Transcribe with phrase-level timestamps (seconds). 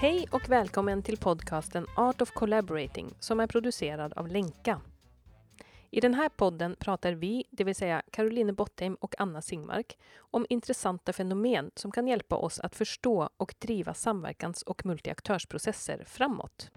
[0.00, 4.80] Hej och välkommen till podcasten Art of Collaborating som är producerad av Lenka.
[5.90, 10.46] I den här podden pratar vi, det vill säga Caroline Bottheim och Anna Singmark, om
[10.48, 16.70] intressanta fenomen som kan hjälpa oss att förstå och driva samverkans och multiaktörsprocesser framåt.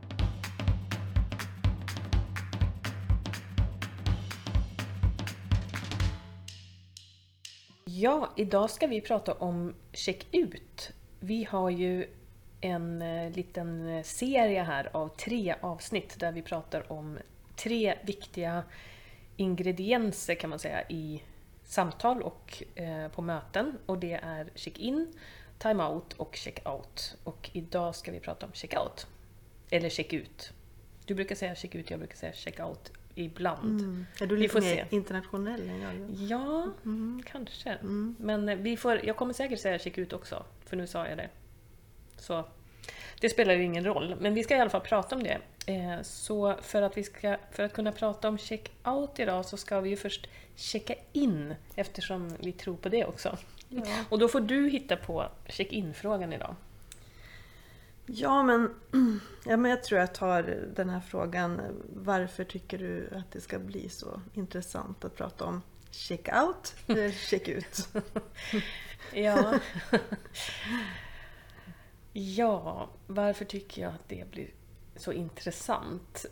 [7.86, 10.92] Ja, idag ska vi prata om check-ut.
[11.20, 12.08] Vi har ju
[12.64, 17.18] en eh, liten eh, serie här av tre avsnitt där vi pratar om
[17.56, 18.64] tre viktiga
[19.38, 21.24] ingredienser kan man säga i
[21.64, 23.78] samtal och eh, på möten.
[23.86, 25.14] Och det är check-in,
[25.60, 27.16] time-out och check-out.
[27.24, 29.08] Och idag ska vi prata om check-out.
[29.70, 30.54] Eller check-ut.
[31.06, 33.80] Du brukar säga check-ut, jag brukar säga check-out ibland.
[33.82, 34.06] Mm.
[34.22, 34.96] Är du Vi lite får mer se.
[34.96, 35.94] internationell än jag?
[36.30, 37.24] Ja, Mm.
[37.32, 37.70] kanske.
[37.70, 38.16] Mm.
[38.20, 41.30] Men vi får, jag kommer säkert säga check-ut också, för nu sa jag det.
[42.24, 42.46] Så
[43.20, 45.38] det spelar ju ingen roll, men vi ska i alla fall prata om det.
[45.66, 49.80] Eh, Så för att, vi ska, för att kunna prata om check-out idag så ska
[49.82, 53.38] vi ju först checka in, eftersom vi tror på det också.
[53.70, 53.84] Ja.
[54.10, 56.56] Och då får du hitta på check-in-frågan idag.
[58.06, 58.76] Ja, men,
[59.46, 60.44] ja, men jag tror jag tar
[60.76, 61.62] den här frågan.
[61.96, 67.88] Varför tycker du att det ska bli så intressant att prata om check-out eller check-ut?
[69.14, 69.54] Ja.
[72.14, 74.50] ja, varför tycker jag att det blir
[74.96, 76.26] så intressant?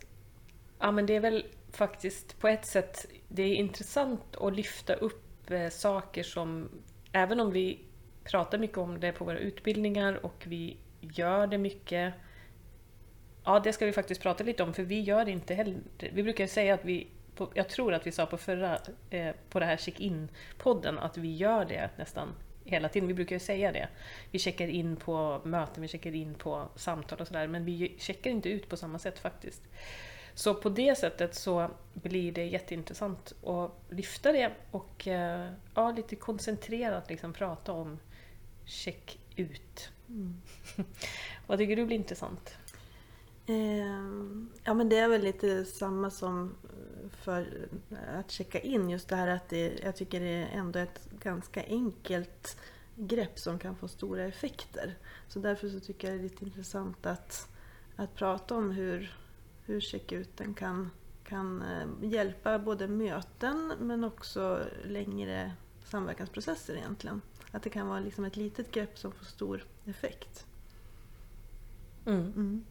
[0.78, 5.50] Ja, men det är väl faktiskt på ett sätt, det är intressant att lyfta upp
[5.50, 6.68] eh, saker som,
[7.12, 7.80] även om vi
[8.24, 12.14] pratar mycket om det på våra utbildningar och vi gör det mycket,
[13.44, 15.76] ja det ska vi faktiskt prata lite om för vi gör det inte heller,
[16.12, 18.78] vi brukar säga att vi på, jag tror att vi sa på förra,
[19.10, 22.28] eh, på det här check-in-podden, att vi gör det nästan
[22.64, 23.08] hela tiden.
[23.08, 23.88] Vi brukar ju säga det.
[24.30, 28.30] Vi checkar in på möten, vi checkar in på samtal och sådär, men vi checkar
[28.30, 29.62] inte ut på samma sätt faktiskt.
[30.34, 36.16] Så på det sättet så blir det jätteintressant att lyfta det och eh, ja, lite
[36.16, 37.98] koncentrerat liksom prata om
[38.64, 39.90] check-ut.
[40.08, 40.42] Mm.
[41.46, 42.56] Vad tycker du blir intressant?
[43.52, 46.54] Ehm, Ja, men det är väl lite samma som
[47.10, 47.68] för
[48.18, 48.90] att checka in.
[48.90, 52.56] Just det här att det, jag tycker det är ändå ett ganska enkelt
[52.96, 54.94] grepp som kan få stora effekter.
[55.28, 57.48] Så därför så tycker jag det är lite intressant att,
[57.96, 59.16] att prata om hur,
[59.64, 60.90] hur checkuten kan,
[61.24, 65.52] kan eh, hjälpa både möten men också längre
[65.84, 67.20] samverkansprocesser egentligen.
[67.50, 70.46] Att det kan vara liksom ett litet grepp som får stor effekt.
[72.06, 72.20] Mm.
[72.20, 72.64] Mm.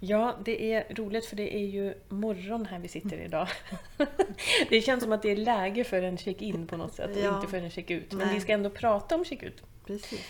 [0.00, 3.48] Ja, det är roligt för det är ju morgon här vi sitter idag.
[4.68, 7.36] det känns som att det är läge för en check-in på något sätt och Ja.
[7.36, 8.12] inte för en check-ut.
[8.12, 8.34] Men Nej.
[8.34, 9.62] vi ska ändå prata om check-ut.
[9.86, 10.20] Precis.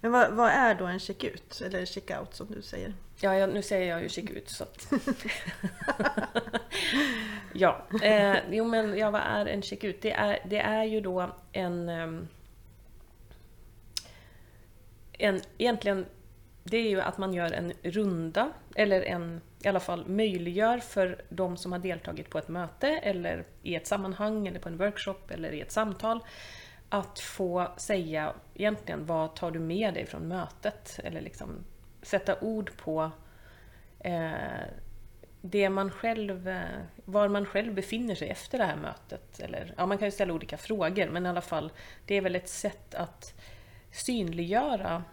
[0.00, 1.60] Men vad, vad är då en check-ut?
[1.66, 2.94] Eller check-out som du säger?
[3.20, 4.92] Ja, ja, nu säger jag ju check-ut så att...
[7.52, 10.02] ja, eh, jo men ja, vad är en check-ut?
[10.02, 11.88] Det är, det är ju då en...
[11.88, 12.28] ehm,
[15.18, 16.06] en egentligen,
[16.64, 21.22] det är ju att man gör en runda, eller en, i alla fall möjliggör för
[21.28, 25.30] de som har deltagit på ett möte, eller i ett sammanhang, eller på en workshop,
[25.30, 26.20] eller i ett samtal,
[26.88, 31.00] att få säga egentligen vad tar du med dig från mötet?
[31.04, 31.64] Eller liksom
[32.02, 33.10] sätta ord på
[33.98, 34.32] eh,
[35.40, 36.62] det man själv, eh,
[37.04, 39.40] var man själv befinner sig efter det här mötet.
[39.40, 41.72] Eller, ja, man kan ju ställa olika frågor, men i alla fall,
[42.06, 43.34] det är väl ett sätt att
[43.92, 45.04] synliggöra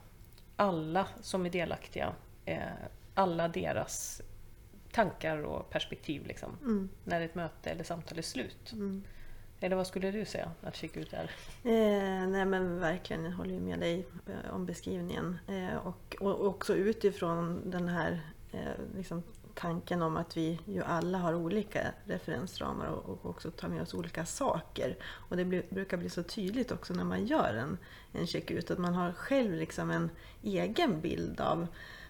[0.61, 2.13] alla som är delaktiga,
[2.45, 2.59] eh,
[3.13, 4.21] alla deras
[4.91, 6.89] tankar och perspektiv liksom, Mm.
[7.03, 8.71] när ett möte eller samtal är slut.
[8.71, 9.03] Mm.
[9.59, 11.23] Eller vad skulle du säga att check-ut är?
[11.63, 15.37] Eh, nej men verkligen, jag håller med dig eh, om beskrivningen.
[15.47, 18.21] Eh, och, och också utifrån den här
[18.51, 18.59] eh,
[18.97, 19.23] liksom,
[19.55, 24.25] tanken om att vi ju alla har olika referensramar och, också tar med oss olika
[24.25, 24.97] saker.
[25.03, 27.77] Och det blir, brukar bli så tydligt också när man gör en,
[28.11, 30.09] en check-ut att man har själv liksom en
[30.43, 31.67] egen bild av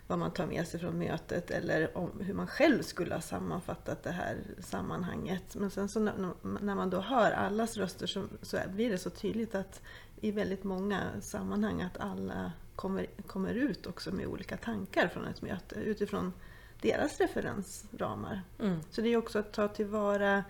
[0.07, 4.03] vad man tar med sig från mötet eller om hur man själv skulle ha sammanfattat
[4.03, 5.55] det här sammanhanget.
[5.55, 6.13] Men sen så när,
[6.61, 9.81] när man då hör allas röster så, så blir det så tydligt att
[10.21, 15.41] i väldigt många sammanhang att alla kommer, kommer ut också med olika tankar från ett
[15.41, 16.33] möte utifrån
[16.81, 18.42] deras referensramar.
[18.60, 18.80] Mm.
[18.92, 20.44] Så det är också att ta tillvara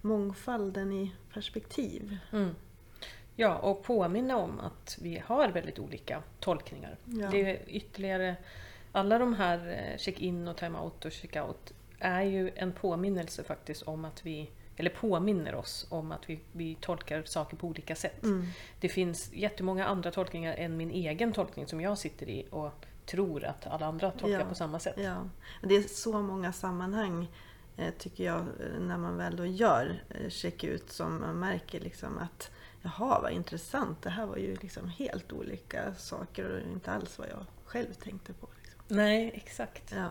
[0.00, 2.18] mångfalden i perspektiv.
[2.32, 2.54] Mm.
[3.36, 6.96] Ja, och påminna om att vi har väldigt olika tolkningar.
[7.04, 7.28] Ja.
[7.30, 8.36] Det är ytterligare,
[8.92, 14.04] alla de här eh, check-in och time-out och check-out är ju en påminnelse faktiskt om
[14.04, 18.22] att vi, eller eller påminner oss om att vi, vi tolkar saker på olika sätt.
[18.22, 18.46] Mm.
[18.80, 23.44] Det finns jättemånga andra tolkningar än min egen tolkning som jag sitter i och tror
[23.44, 24.44] att alla andra tolkar Ja.
[24.44, 24.94] på samma sätt.
[24.98, 25.28] Ja,
[25.62, 27.28] det är så många sammanhang
[27.76, 32.18] eh, tycker jag eh, när man väl då gör eh, check-ut som man märker liksom
[32.18, 32.50] att
[32.82, 37.28] jaha vad intressant, det här var ju liksom helt olika saker och inte alls vad
[37.28, 38.48] jag själv tänkte på.
[38.62, 38.80] Liksom.
[38.88, 39.92] Nej, exakt.
[39.96, 40.08] Ja.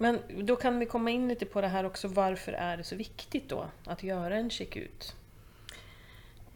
[0.00, 2.96] Men då kan vi komma in lite på det här också, varför är det så
[2.96, 5.16] viktigt då att göra en check-ut?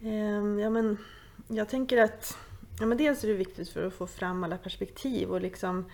[0.01, 0.97] Ehm, ja, men
[1.47, 2.37] jag tänker att
[2.79, 5.85] ja, men dels är det viktigt för att få fram alla perspektiv och liksom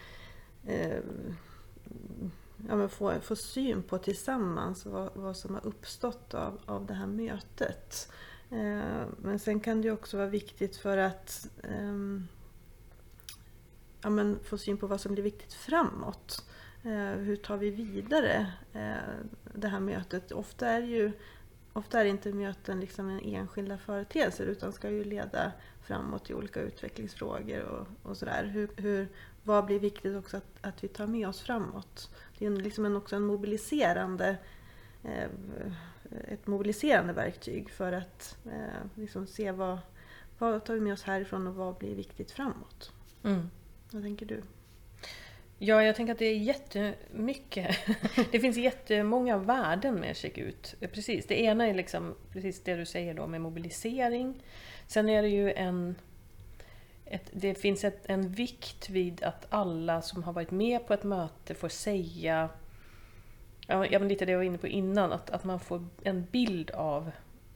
[0.66, 1.00] eh,
[2.68, 6.94] ja, men få, få syn på tillsammans vad, vad som har uppstått av, av det
[6.94, 8.12] här mötet.
[8.52, 11.94] Eh, men sen kan det också vara viktigt för att eh,
[14.02, 16.46] ja, men få syn på vad som blir viktigt framåt.
[16.84, 20.32] Eh, hur tar vi vidare eh, det här mötet?
[20.32, 21.12] Ofta är, det ju,
[21.74, 25.52] ofta är inte möten liksom en enskilda företeelser utan ska ju leda
[25.90, 28.44] framåt i olika utvecklingsfrågor och, och sådär.
[28.44, 29.08] Hur, hur,
[29.44, 32.10] vad blir viktigt också att, att vi tar med oss framåt?
[32.38, 34.38] Det är en, liksom en, också en mobiliserande
[35.04, 35.30] eh,
[36.28, 39.78] ett mobiliserande verktyg för att eh, liksom se vad,
[40.38, 42.92] vad tar vi med oss härifrån och vad blir viktigt framåt.
[43.24, 43.50] Mm.
[43.92, 44.42] Vad tänker du?
[45.58, 47.78] Ja, jag tänker att det är jättemycket.
[48.32, 50.76] Det finns jättemånga värden med checkout.
[50.94, 54.44] Precis, det ena är liksom precis det du säger då med mobilisering.
[54.90, 55.96] Sen är det ju en...
[57.06, 61.04] Ett, det finns ett, en vikt vid att alla som har varit med på ett
[61.04, 62.50] möte får säga...
[63.68, 66.72] Ja, men lite det jag var inne på innan, att, att man får en bild
[66.72, 67.12] av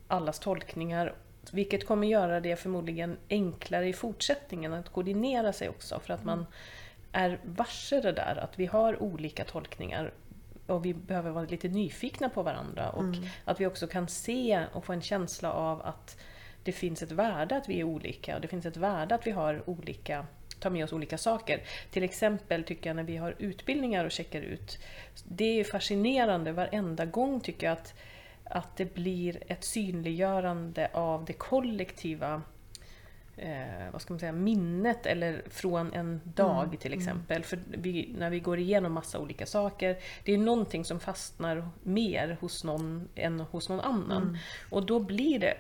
[0.08, 1.14] allas tolkningar.
[1.52, 6.00] Vilket kommer göra det förmodligen enklare i fortsättningen att koordinera sig också.
[6.00, 6.46] För att man
[7.12, 10.14] är varse det där, att vi har olika tolkningar
[10.68, 12.90] och vi behöver vara lite nyfikna på varandra.
[12.90, 13.04] Och
[13.46, 16.18] att vi också kan se och få en känsla av att
[16.64, 19.32] det finns ett värde att vi är olika och det finns ett värde att vi
[19.32, 20.26] har olika
[20.60, 21.62] tar med oss olika saker.
[21.92, 24.80] Till exempel tycker jag när vi har utbildningar och checkar ut.
[25.24, 27.94] Det är fascinerande varenda gång tycker jag att,
[28.44, 32.42] att det blir ett synliggörande av det kollektiva
[33.38, 37.44] eh, vad ska man säga, minnet eller från en dag Mm, till exempel.
[37.44, 42.38] För vi, när vi går igenom massa olika saker, det är någonting som fastnar mer
[42.42, 44.24] hos någon än hos någon annan.
[44.24, 44.38] Mm.
[44.70, 45.58] Och då blir det,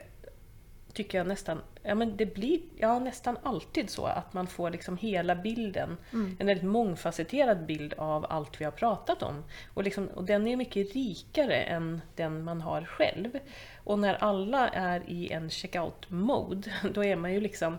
[0.93, 4.97] tycker jag nästan, ja men det blir ja, nästan alltid så att man får liksom
[4.97, 6.35] hela bilden, Mm.
[6.39, 9.43] en väldigt mångfacetterad bild av allt vi har pratat om.
[9.73, 13.39] Och, liksom, och den är mycket rikare än den man har själv.
[13.83, 17.77] Och när alla är i en checkout-mode, då är man ju liksom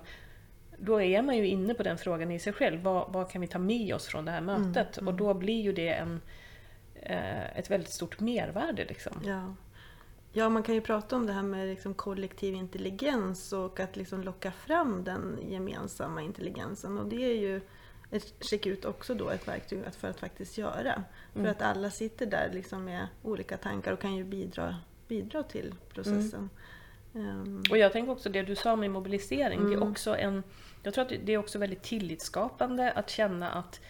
[0.78, 2.82] då är man ju inne på den frågan i sig själv.
[2.82, 4.96] Vad, vad kan vi ta med oss från det här mötet?
[4.96, 6.20] Och då blir ju det en,
[7.02, 8.84] eh, ett väldigt stort mervärde.
[8.84, 9.12] Liksom.
[9.26, 9.54] Ja.
[10.36, 14.22] Ja, man kan ju prata om det här med liksom kollektiv intelligens och att liksom
[14.22, 16.98] locka fram den gemensamma intelligensen.
[16.98, 17.60] Och det är ju
[18.10, 21.04] ett checkout också då ett verktyg för att faktiskt göra.
[21.32, 24.76] För att alla sitter där liksom med olika tankar och kan ju bidra,
[25.08, 26.50] bidra till processen.
[27.14, 29.60] Ehm, Och jag tänker också det du sa med mobilisering.
[29.66, 29.90] Det är Mm.
[29.90, 30.42] också en,
[30.82, 33.80] jag tror att det är också väldigt tillitsskapande att känna att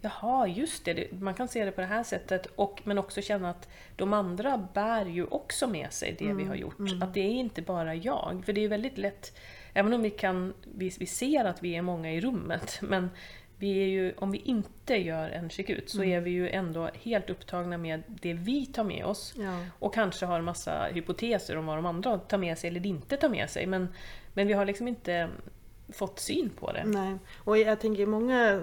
[0.00, 2.46] Jaha, just det, man kan se det på det här sättet.
[2.46, 6.54] Och, men också känna att de andra bär ju också med sig det vi har
[6.54, 6.78] gjort.
[7.00, 8.42] Att det är inte bara jag.
[8.46, 9.38] För det är väldigt lätt,
[9.74, 13.10] även om vi, kan, vi, vi ser att vi är många i rummet, men
[13.58, 17.30] vi är ju, om vi inte gör en checkout så är vi ju ändå helt
[17.30, 19.34] upptagna med det vi tar med oss.
[19.36, 19.64] ja.
[19.78, 23.28] Och kanske har massa hypoteser om vad de andra tar med sig eller inte tar
[23.28, 23.66] med sig.
[23.66, 23.88] Men,
[24.34, 25.28] men vi har liksom inte
[25.92, 26.84] fått syn på det.
[26.84, 28.62] Nej, och jag tänker många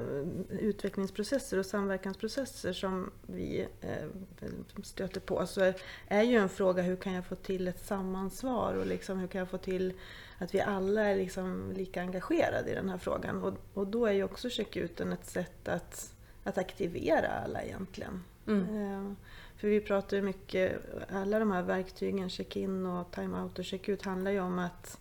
[0.50, 4.50] utvecklingsprocesser och samverkansprocesser som vi eh,
[4.84, 5.74] stöter på så
[6.08, 9.39] är, ju en fråga hur kan jag få till ett samansvar och liksom hur kan
[9.39, 9.94] jag få till
[10.38, 13.44] att vi alla är liksom lika engagerade i den här frågan.
[13.44, 16.13] Och, och då är ju också checkuten ett sätt att,
[16.44, 18.24] att aktivera alla egentligen.
[18.48, 18.62] Mm.
[18.62, 19.13] Eh,
[19.58, 24.32] För vi pratar ju mycket, alla de här verktygen, check-in och time-out och check-ut handlar
[24.32, 25.00] ju om att,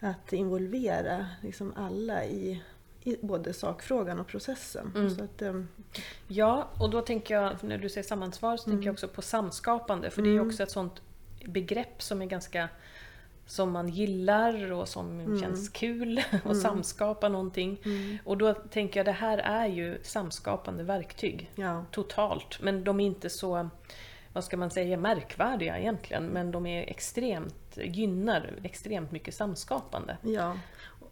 [0.00, 2.62] att involvera liksom alla i,
[3.02, 4.92] i både sakfrågan och processen.
[4.94, 5.12] Mm.
[5.24, 5.62] Att, eh,
[6.28, 10.10] Ja, och då tänker jag, när du säger sammansvar, så tänker jag också på samskapande.
[10.10, 11.02] För det är ju också ett sånt
[11.44, 12.68] begrepp som är ganska
[13.46, 17.80] som man gillar och som känns kul att samskapa någonting.
[18.24, 21.50] Och då tänker jag det här är ju samskapande verktyg.
[21.54, 22.58] ja, Totalt.
[22.62, 23.68] Men de är inte så,
[24.32, 26.26] vad ska man säga, märkvärdiga egentligen.
[26.26, 30.16] Men de är extremt, gynnar extremt mycket samskapande.
[30.22, 30.56] ja.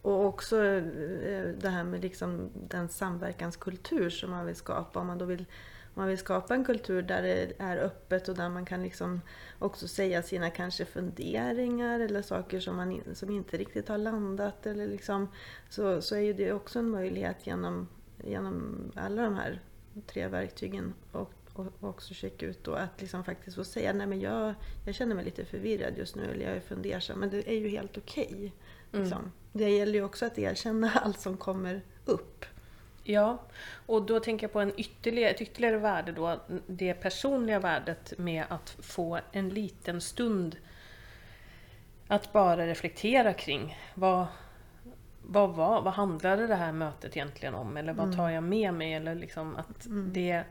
[0.03, 5.01] Och också eh, det här med liksom den samverkanskultur som man vill skapa.
[5.01, 5.47] Om man då vill
[5.95, 9.21] man vill skapa en kultur där det är öppet och där man kan liksom
[9.59, 14.67] också säga sina kanske funderingar eller saker som, man, som inte riktigt har landat.
[14.67, 15.29] Eller liksom,
[15.69, 17.89] så, så är ju det också en möjlighet genom,
[18.25, 19.61] genom alla de här
[20.07, 20.95] tre verktygen.
[21.13, 24.55] Och, och också checka ut då att liksom faktiskt få säga nej men jag,
[24.87, 27.21] jag känner mig lite förvirrad just nu eller jag är fundersam.
[27.21, 28.27] Men det är ju helt okej.
[28.27, 28.51] Okay,
[28.93, 29.05] mm.
[29.05, 29.33] liksom.
[29.53, 32.45] Det gäller ju också att erkänna allt som kommer upp.
[33.05, 33.39] Ja,
[33.87, 38.45] och då tänker jag på en ytterligare, ett ytterligare värde då, det personliga värdet med
[38.49, 40.57] att få en liten stund
[42.09, 44.27] att bara reflektera kring vad,
[45.23, 47.77] vad, var, vad handlade det här mötet egentligen om?
[47.77, 48.17] Eller vad mm.
[48.17, 48.95] tar jag med mig?
[48.95, 50.13] Eller liksom att mm.
[50.13, 50.45] det,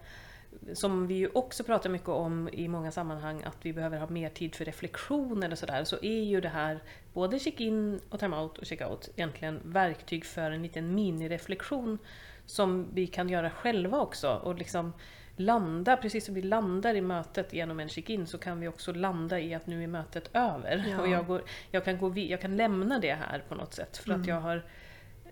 [0.73, 4.29] som vi ju också pratar mycket om i många sammanhang, att vi behöver ha mer
[4.29, 6.79] tid för reflektion eller sådär, så är ju det här
[7.13, 11.97] både check-in och time-out och check-out egentligen verktyg för en liten minireflektion
[12.45, 14.41] som vi kan göra själva också.
[14.43, 14.93] Och liksom
[15.35, 19.39] landa, precis som vi landar i mötet genom en check-in så kan vi också landa
[19.39, 20.85] i att nu är mötet över.
[20.89, 21.01] Ja.
[21.01, 21.41] Och jag, går,
[21.71, 24.21] jag, kan gå, jag kan lämna det här på något sätt för mm.
[24.21, 24.65] att jag har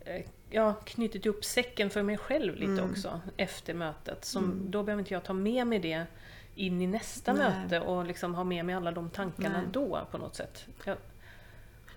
[0.05, 0.21] eh,
[0.51, 2.91] ja, knutit upp säcken för mig själv lite mm.
[2.91, 4.25] också efter mötet.
[4.25, 4.71] Som, mm.
[4.71, 6.05] Då behöver inte jag ta med mig det
[6.55, 7.43] in i nästa Nej.
[7.43, 9.69] möte och liksom ha med mig alla de tankarna Nej.
[9.71, 10.65] då på något sätt.
[10.83, 10.97] Jag,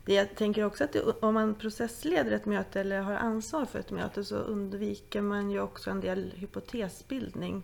[0.05, 3.79] det jag tänker också att det, om man processleder ett möte eller har ansvar för
[3.79, 7.63] ett möte så undviker man ju också en del hypotesbildning.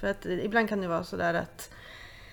[0.00, 1.70] För att ibland kan det vara sådär att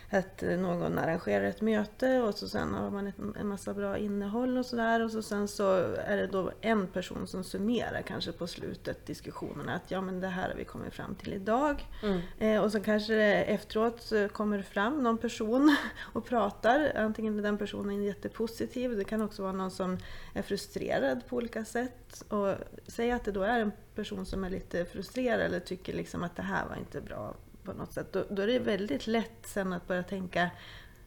[0.10, 4.58] att någon arrangerar ett möte och så sen har man ett, en massa bra innehåll
[4.58, 8.48] och sådär och så sen så är det då en person som summerar kanske på
[8.48, 11.88] slutet diskussionerna att ja men det här har vi kommit fram till idag.
[12.04, 12.22] Mm.
[12.40, 15.76] Eh, och så kanske det efteråt kommer fram någon person
[16.14, 19.98] och pratar, antingen är den personen jättepositiv, det kan också vara någon som
[20.34, 22.24] är frustrerad på olika sätt.
[22.30, 22.56] Och
[22.88, 26.36] säg att det då är en person som är lite frustrerad eller tycker liksom att
[26.36, 27.36] det här var inte bra
[27.72, 28.14] på något sätt.
[28.14, 30.50] Då, då, är det väldigt lätt sen att börja tänka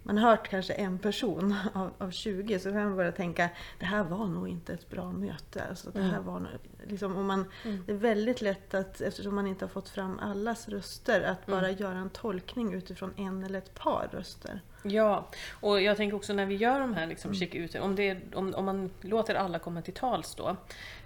[0.02, 3.86] man har hört kanske en person av, av 20 så kan man börja tänka det
[3.86, 5.64] här var nog inte ett bra möte.
[5.68, 6.24] Alltså, det, här mm.
[6.24, 6.50] var nog,
[6.86, 7.82] liksom, och man, mm.
[7.86, 11.68] det är väldigt lätt att, eftersom man inte har fått fram allas röster, att bara
[11.68, 11.80] mm.
[11.80, 14.60] göra en tolkning utifrån en eller ett par röster.
[14.82, 15.28] Ja,
[15.60, 18.54] och jag tänker också när vi gör de här liksom, check ut, om, det, om,
[18.54, 20.56] om man låter alla komma till tals då,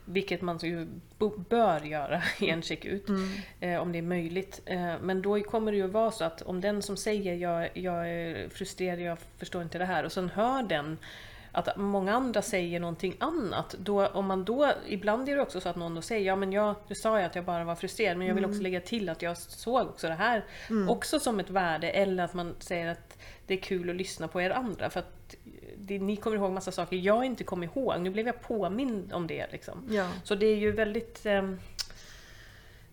[0.04, 0.86] vilket man ju
[1.48, 3.28] bör göra i en checkout, mm.
[3.60, 4.60] eh, om det är möjligt.
[4.66, 8.10] Eh, men då kommer det ju vara så att om den som säger jag, jag
[8.10, 10.98] är frustrerad, jag förstår inte det här, och sen hör den
[11.54, 13.74] att många andra säger någonting annat.
[13.78, 16.52] Då, om man då, ibland är det också så att någon då säger ja men
[16.52, 18.62] jag, nu sa jag att jag bara var frustrerad men jag vill också mm.
[18.62, 20.88] lägga till att jag såg också det här mm.
[20.88, 21.90] också som ett värde.
[21.90, 24.90] Eller att man säger att det är kul att lyssna på er andra.
[24.90, 25.36] För att
[25.76, 28.00] det, ni kommer ihåg massa saker jag inte kom ihåg.
[28.00, 29.52] Nu blev jag påmind om det.
[29.52, 29.88] Liksom.
[29.90, 30.08] Ja.
[30.24, 31.54] Så det är ju väldigt eh,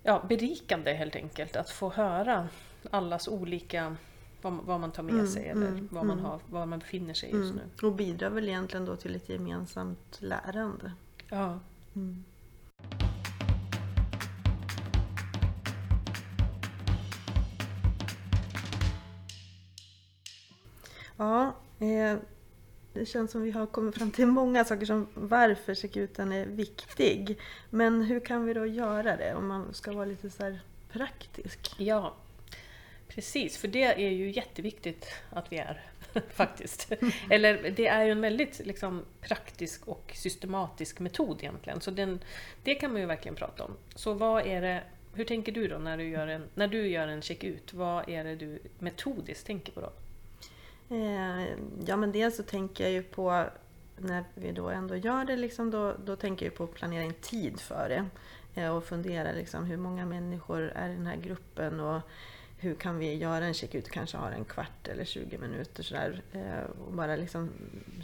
[0.03, 2.47] ja, berikande helt enkelt att få höra
[2.91, 3.95] allas olika
[4.41, 6.25] vad, vad man tar med mm, sig eller mm, var, man mm.
[6.25, 7.55] har, var man befinner sig just mm.
[7.55, 7.87] nu.
[7.87, 10.91] Och bidrar väl egentligen då till ett gemensamt lärande.
[11.29, 11.59] Ja.
[11.95, 12.23] Mm.
[21.17, 22.17] Ja, eh,
[22.93, 27.39] det känns som vi har kommit fram till många saker som varför sekuten är viktig.
[27.69, 30.57] Men hur kan vi då göra det om man ska vara lite så
[30.91, 31.75] praktisk?
[31.77, 32.13] Ja,
[33.15, 33.57] precis.
[33.57, 35.81] För det är ju jätteviktigt att vi är
[36.29, 36.91] faktiskt.
[37.29, 41.81] Eller det är ju en väldigt liksom, praktisk och systematisk metod egentligen.
[41.81, 42.19] Så den,
[42.63, 43.71] det kan man ju verkligen prata om.
[43.95, 47.07] Så vad är det, hur tänker du då när du gör en, när du gör
[47.07, 47.73] en check-ut?
[47.73, 49.91] Vad är det du metodiskt tänker på då?
[50.95, 51.45] Eh,
[51.85, 53.45] ja men dels så tänker jag ju på
[53.97, 57.13] när vi då ändå gör det, liksom, då, då tänker jag på att planera in
[57.13, 58.05] tid för det.
[58.61, 62.01] Eh, och fundera liksom, hur många människor är i den här gruppen och
[62.61, 66.21] hur kan vi göra en check ut kanske har en kvart eller 20 minuter sådär.
[66.31, 67.49] Eh, och bara liksom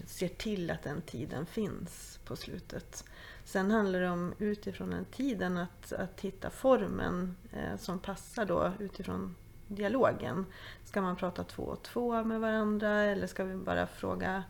[0.06, 3.04] ser till att den tiden finns på slutet.
[3.44, 8.72] Sen handlar det om utifrån den tiden att, att hitta formen eh, som passar då
[8.80, 9.36] utifrån
[9.68, 10.46] dialogen.
[10.86, 14.44] Ska man prata två och två med varandra eller ska vi bara fråga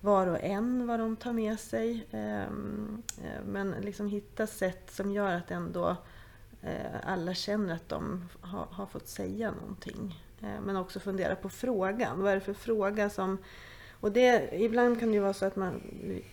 [0.00, 2.06] var och en vad de tar med sig?
[2.10, 5.96] Ehm, eh, men liksom hitta sätt som gör att ändå
[6.66, 10.24] Eh, alla känner att de har fått säga någonting.
[10.40, 12.22] Eh, men också fundera på frågan.
[12.22, 13.38] Vad är det för fråga som
[14.00, 15.82] och det, ibland kan det ju vara så att man,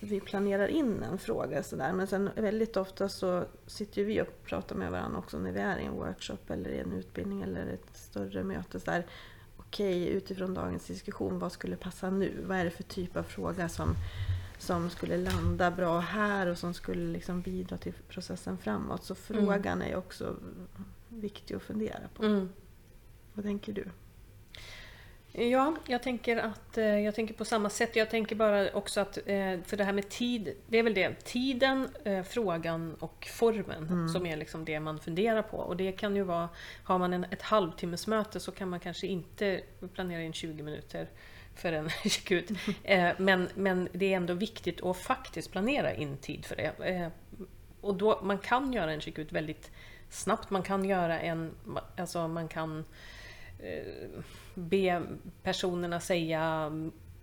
[0.00, 4.76] vi planerar in en fråga sådär men sen väldigt ofta så sitter vi och pratar
[4.76, 7.96] med varandra också när vi är i en workshop eller i en utbildning eller ett
[7.96, 8.80] större möte.
[8.80, 9.06] Så där,
[9.56, 12.44] okej, utifrån dagens diskussion, vad skulle passa nu?
[12.46, 13.94] Vad är det för typ av fråga som,
[14.64, 19.04] som skulle landa bra här och som skulle liksom bidra till processen framåt?
[19.04, 19.92] Så frågan mm.
[19.92, 20.36] är också
[21.08, 22.22] viktig att fundera på.
[22.24, 22.48] Mm.
[23.32, 23.84] Vad tänker du?
[25.36, 27.96] Ja, jag tänker, att, eh, jag tänker på samma sätt.
[27.96, 31.24] Jag tänker bara också att, eh, för det här med tid, det är väl det.
[31.24, 34.08] Tiden, eh, frågan och formen Mm.
[34.08, 35.56] som är liksom det man funderar på.
[35.56, 36.48] Och det kan ju vara,
[36.84, 39.60] har man en, ett halvtimmesmöte så kan man kanske inte
[39.94, 41.08] planera in 20 minuter
[41.54, 42.50] för en check-ut.
[42.84, 46.72] Eh, Men, men det är ändå viktigt att faktiskt planera in tid för det.
[46.88, 47.08] Eh,
[47.80, 49.70] Och då, man kan göra en check-ut väldigt
[50.10, 50.50] snabbt.
[50.50, 51.50] Man kan göra en,
[51.96, 52.84] alltså man kan
[53.58, 54.20] eh,
[54.54, 55.02] be
[55.42, 56.70] personerna säga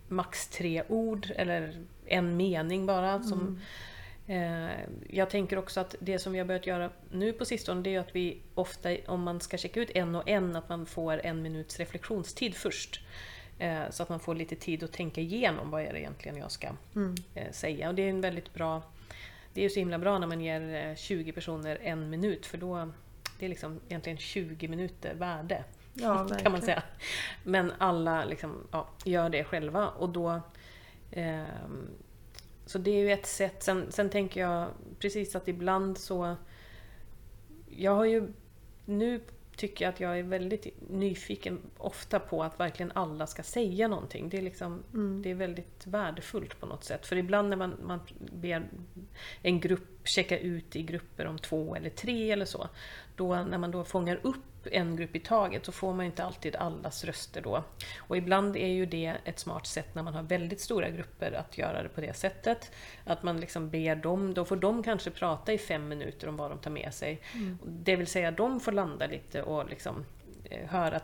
[0.07, 3.23] max tre ord eller en mening bara.
[3.23, 3.59] Som,
[4.27, 4.69] eh,
[5.09, 7.99] jag tänker också att det som vi har börjat göra nu på sistone det är
[7.99, 11.41] att vi ofta, om man ska checka ut en och en, att man får en
[11.41, 13.01] minuts reflektionstid först.
[13.59, 16.51] Eh, så att man får lite tid att tänka igenom vad är det egentligen jag
[16.51, 16.67] ska
[17.35, 17.89] eh, säga.
[17.89, 18.81] Och det är en väldigt bra
[19.53, 22.57] det är ju så himla bra när man ger eh, 20 personer en minut för
[22.57, 22.91] då
[23.39, 25.63] det är liksom egentligen 20 minuter värde.
[25.93, 26.83] Ja, kan man säga.
[27.43, 30.41] Men alla liksom, ja, gör det själva och då...
[31.11, 31.89] ehm,
[32.65, 33.63] så det är ju ett sätt.
[33.63, 34.67] Sen, sen tänker jag
[34.99, 36.35] precis att ibland så...
[37.69, 38.33] Jag har ju...
[38.85, 39.21] Nu
[39.61, 44.29] tycker jag att jag är väldigt nyfiken ofta på att verkligen alla ska säga någonting.
[44.29, 44.83] Det är, liksom,
[45.23, 47.05] det är väldigt värdefullt på något sätt.
[47.05, 47.99] För ibland när man, man
[48.31, 48.69] ber
[49.41, 52.69] en grupp checka ut i grupper om två eller tre eller så.
[53.15, 56.55] Då, när man då fångar upp en grupp i taget så får man inte alltid
[56.55, 57.63] allas röster då.
[57.97, 61.57] Och ibland är ju det ett smart sätt när man har väldigt stora grupper att
[61.57, 62.71] göra det på det sättet.
[63.03, 66.51] Att man liksom ber dem, då får de kanske prata i fem minuter om vad
[66.51, 67.21] de tar med sig.
[67.65, 70.05] Det vill säga de får landa lite och liksom
[70.43, 70.99] eh, höra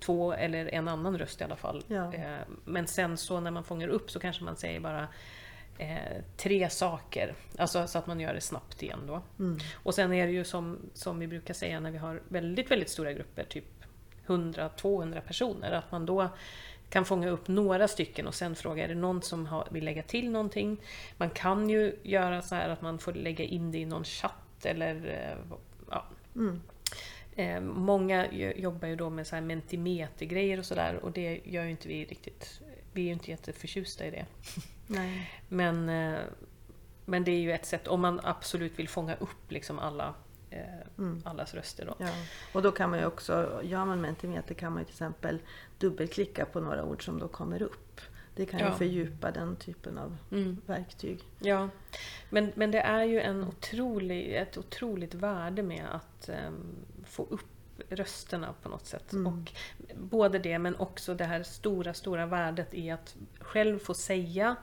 [0.00, 1.84] två eller en annan röst i alla fall.
[1.88, 2.14] Ja.
[2.14, 5.08] Eh, Men sen så när man fångar upp så kanske man säger bara
[5.78, 7.34] eh, tre saker.
[7.58, 9.22] Alltså så att man gör det snabbt igen då.
[9.74, 12.88] Och sen är det ju som, som vi brukar säga när vi har väldigt, väldigt
[12.90, 13.64] stora grupper, typ
[14.26, 16.28] 100-200 personer, att man då
[16.90, 20.02] kan fånga upp några stycken och sen fråga, är det någon som har, vill lägga
[20.02, 20.80] till någonting?
[21.16, 24.64] Man kan ju göra så här att man får lägga in det i någon chatt
[24.64, 25.56] eller eh,
[25.90, 26.04] ja,
[27.36, 31.64] Eh, många jo- jobbar ju då med så här mentimeter-grejer och sådär och det gör
[31.64, 32.60] ju inte vi riktigt.
[32.98, 34.26] Vi är ju inte jätteförtjusta i det.
[34.86, 35.30] Nej.
[35.48, 36.18] Men, eh,
[37.04, 40.14] men det är ju ett sätt om man absolut vill fånga upp liksom alla,
[40.50, 40.62] eh,
[41.24, 41.86] allas röster.
[41.86, 41.94] Då.
[41.98, 42.10] Ja.
[42.52, 45.38] Och då kan man ju också, gör man Mentimeter kan man ju till exempel
[45.78, 48.00] dubbelklicka på några ord som då kommer upp.
[48.34, 48.72] Det kan ju Ja.
[48.72, 50.16] fördjupa den typen av
[50.66, 51.20] verktyg.
[51.38, 51.68] Ja,
[52.30, 57.57] men, men det är ju en otrolig, ett otroligt värde med att ehm, få upp
[57.88, 59.12] rösterna på något sätt.
[59.12, 59.52] Och
[59.96, 64.56] både det men också det här stora, stora värdet i att själv få säga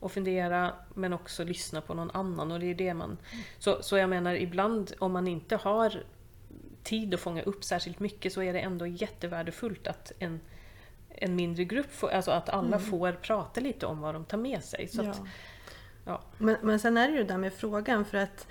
[0.00, 2.52] och fundera men också lyssna på någon annan.
[2.52, 3.18] Och det är det man...
[3.58, 6.02] Så, så jag menar ibland om man inte har
[6.82, 10.40] tid att fånga upp särskilt mycket så är det ändå jättevärdefullt att en,
[11.08, 14.64] en mindre grupp, får, alltså att alla får prata lite om vad de tar med
[14.64, 14.88] sig.
[14.88, 15.26] Så att, Ja.
[16.04, 16.20] ja.
[16.38, 18.46] Men, men sen är det ju det där med frågan för att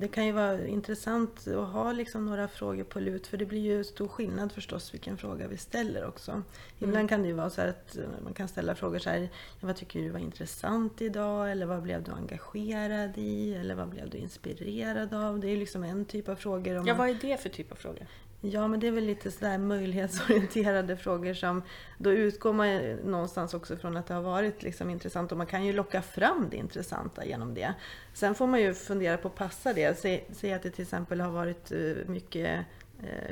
[0.00, 3.60] det kan ju vara intressant att ha liksom några frågor på lut för det blir
[3.60, 6.42] ju stor skillnad förstås vilken fråga vi ställer också.
[6.78, 9.28] Ibland kan det ju vara så att eh, man kan ställa frågor så här,
[9.60, 11.50] vad tycker du var intressant idag?
[11.52, 13.54] Eller vad blev du engagerad i?
[13.54, 15.40] Eller vad blev du inspirerad av?
[15.40, 16.88] Det är ju liksom en typ av frågor.
[16.88, 18.06] Ja, vad är det för typ av frågor?
[18.40, 21.62] Ja, men det är väl lite sådär möjlighetsorienterade frågor som
[21.98, 25.46] då utgår man ju någonstans också från att det har varit liksom intressant och man
[25.46, 27.74] kan ju locka fram det intressanta genom det.
[28.12, 29.98] Sen får man ju fundera på, passar det?
[29.98, 32.60] Säg, säg att det till exempel har varit eh, mycket eh,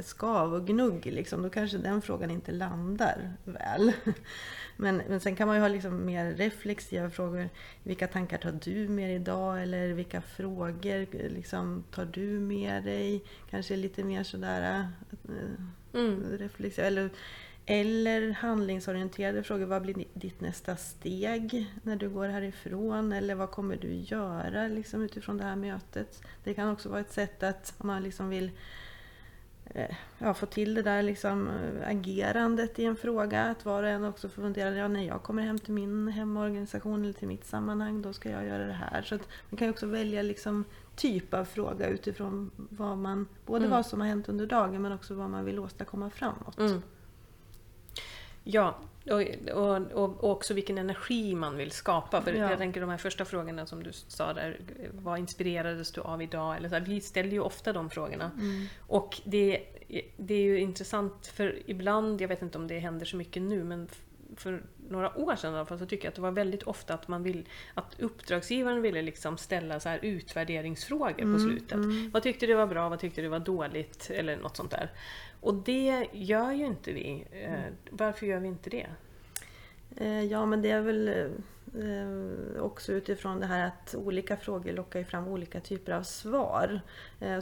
[0.02, 3.92] skav och gnugg, liksom, då kanske den frågan inte landar väl.
[4.76, 7.48] Men, men sen kan man ju ha liksom mer reflexiva frågor.
[7.82, 9.62] Vilka tankar tar du med dig idag?
[9.62, 13.24] Eller vilka frågor eh, liksom, tar du med dig?
[13.50, 14.88] Kanske lite mer sådär
[15.92, 16.00] eh,
[16.38, 16.86] reflexiva.
[16.86, 17.10] Eller,
[17.66, 19.66] eller handlingsorienterade frågor.
[19.66, 23.12] Vad blir ditt nästa steg när du går härifrån?
[23.12, 26.22] Eller vad kommer du göra liksom, utifrån det här mötet?
[26.44, 28.52] Det kan också vara ett sätt att om man liksom vill eh,
[30.18, 33.44] ja, få till det där liksom, eh, agerandet i en fråga.
[33.44, 37.04] Att var och en också får fundera, ja, när jag kommer hem till min hemorganisation
[37.04, 39.02] eller till mitt sammanhang, då ska jag göra det här.
[39.02, 39.18] Så
[39.50, 40.64] man kan också välja liksom,
[40.96, 45.14] typ av fråga utifrån vad man, både vad som har hänt under dagen men också
[45.14, 46.58] vad man vill åstadkomma framåt.
[46.58, 46.82] Mm.
[48.44, 48.78] Ja,
[49.10, 52.22] och, och, och, också vilken energi man vill skapa.
[52.22, 52.50] För Ja.
[52.50, 54.60] jag tänker de här första frågorna som du sa där,
[54.92, 56.56] vad inspirerades du av idag?
[56.56, 58.30] Eller så här, vi ställer ju ofta de frågorna.
[58.80, 59.62] Och det,
[60.16, 63.64] det är ju intressant för ibland, jag vet inte om det händer så mycket nu,
[63.64, 63.88] men
[64.36, 66.94] för några år sedan i alla fall, så tycker jag att det var väldigt ofta
[66.94, 71.78] att man vill att uppdragsgivaren ville liksom ställa så här utvärderingsfrågor Mm, på slutet.
[72.12, 74.90] Vad tyckte du var bra, vad tyckte du var dåligt eller något sånt där.
[75.44, 77.26] Och det gör ju inte vi.
[77.32, 77.74] Mm.
[77.90, 78.86] Varför gör vi inte det?
[79.96, 85.04] Eh, ja, men det är väl eh, också utifrån det här att olika frågor lockar
[85.04, 86.80] fram olika typer av svar.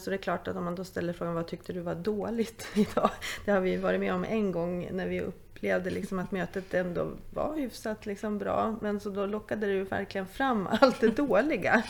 [0.01, 2.67] Så det är klart att om man då ställer frågan vad tyckte du var dåligt
[2.75, 3.11] idag?
[3.45, 7.11] Det har vi varit med om en gång när vi upplevde liksom att mötet ändå
[7.31, 8.77] var hyfsat liksom bra.
[8.81, 11.83] Men så då lockade det ju verkligen fram allt det dåliga.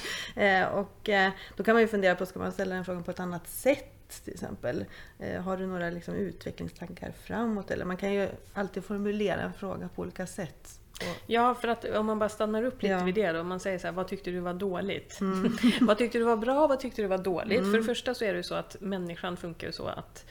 [0.72, 1.10] Och
[1.56, 4.01] då kan man ju fundera på, ska man ställa den frågan på ett annat sätt?
[4.20, 4.84] Till exempel.
[5.18, 7.70] Eh, Har du några liksom utvecklingstankar framåt?
[7.70, 10.78] Eller man kan ju alltid formulera en fråga på olika sätt.
[11.26, 13.04] Ja, för att om man bara stannar upp lite Ja.
[13.04, 13.40] vid det då.
[13.40, 15.18] Om man säger så här, vad tyckte du var dåligt?
[15.80, 16.66] vad tyckte du var bra?
[16.66, 17.60] Vad tyckte du var dåligt?
[17.60, 20.26] För det första så är det ju så att människan funkar så att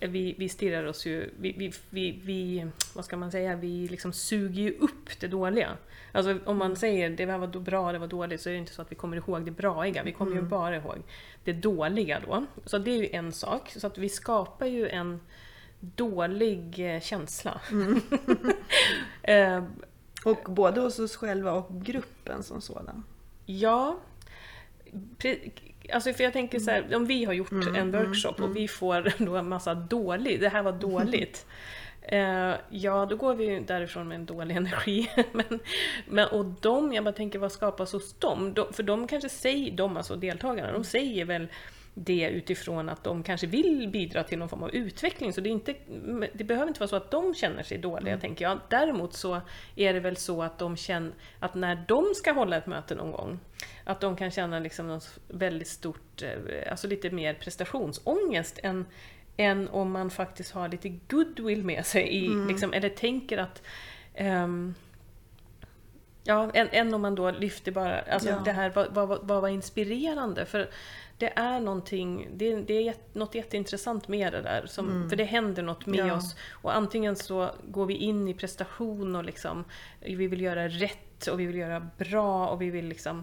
[0.00, 4.12] vi, vi stirrar oss ju, vi, vi, vi, vi, vad ska man säga, vi liksom
[4.12, 5.76] suger ju upp det dåliga.
[6.12, 8.82] Alltså om man säger det var bra, det var dåligt, så är det inte så
[8.82, 10.98] att vi kommer ihåg det braiga, vi kommer ju bara ihåg
[11.44, 12.46] det dåliga då.
[12.64, 15.20] Så det är ju en sak, så att vi skapar ju en
[15.80, 17.60] dålig eh, känsla.
[19.22, 19.64] Eh,
[20.24, 23.04] och både hos oss själva och gruppen som sådan.
[23.46, 23.98] Ja.
[25.92, 29.12] Alltså för jag tänker så här, om vi har gjort en workshop och vi får
[29.24, 31.46] då en massa dåligt, det här var dåligt.
[32.02, 35.10] Eh, ja, då går vi ju därifrån med en dålig energi.
[35.32, 35.60] men,
[36.06, 38.54] men, och de, jag bara tänker vad skapas hos dem?
[38.54, 41.48] De, för de kanske säger, de alltså deltagarna, de säger väl
[41.94, 45.32] det utifrån att de kanske vill bidra till någon form av utveckling.
[45.32, 45.74] Så det, inte,
[46.32, 48.60] det behöver inte vara så att de känner sig dåliga, tänker jag.
[48.68, 49.40] Däremot så
[49.76, 53.12] är det väl så att de känner att när de ska hålla ett möte någon
[53.12, 53.40] gång,
[53.84, 58.86] att de kan känna liksom något väldigt stort, eh, alltså lite mer prestationsångest än,
[59.36, 63.62] än om man faktiskt har lite goodwill med sig, i, liksom, eller tänker att
[64.14, 64.74] ehm,
[66.24, 68.42] Ja, än, än om man då lyfter bara, alltså Ja.
[68.44, 70.46] det här, vad, vad, vad var inspirerande?
[70.46, 70.70] För
[71.20, 75.62] det är någonting, det, det är något jätteintressant med det där, som, för det händer
[75.62, 76.14] något med Ja.
[76.16, 76.36] oss.
[76.50, 79.64] Och antingen så går vi in i prestation och liksom,
[80.00, 83.22] vi vill göra rätt och vi vill göra bra och vi vill liksom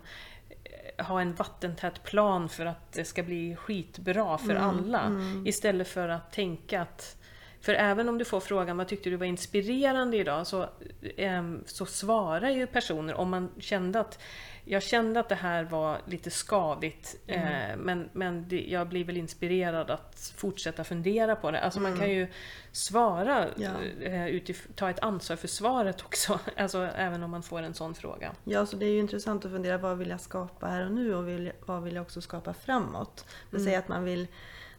[0.64, 5.12] eh, ha en vattentät plan för att det ska bli skitbra för alla.
[5.46, 7.18] Istället för att tänka att
[7.62, 10.70] för även om du får frågan vad tyckte du var inspirerande idag så,
[11.18, 14.20] ehm, så svarar ju personer om man kände att
[14.67, 17.41] jag kände att det här var lite skavigt eh,
[17.77, 21.60] men, men det, jag blir väl inspirerad att fortsätta fundera på det.
[21.60, 22.27] Alltså man kan ju
[22.71, 23.71] svara, Ja.
[24.01, 26.39] eh, utif- ta ett ansvar för svaret också.
[26.58, 28.32] Alltså även om man får en sån fråga.
[28.43, 31.15] Ja, så det är ju intressant att fundera vad vill jag skapa här och nu
[31.15, 33.25] och vill, vad vill jag också skapa framåt.
[33.51, 34.27] Det säger att man vill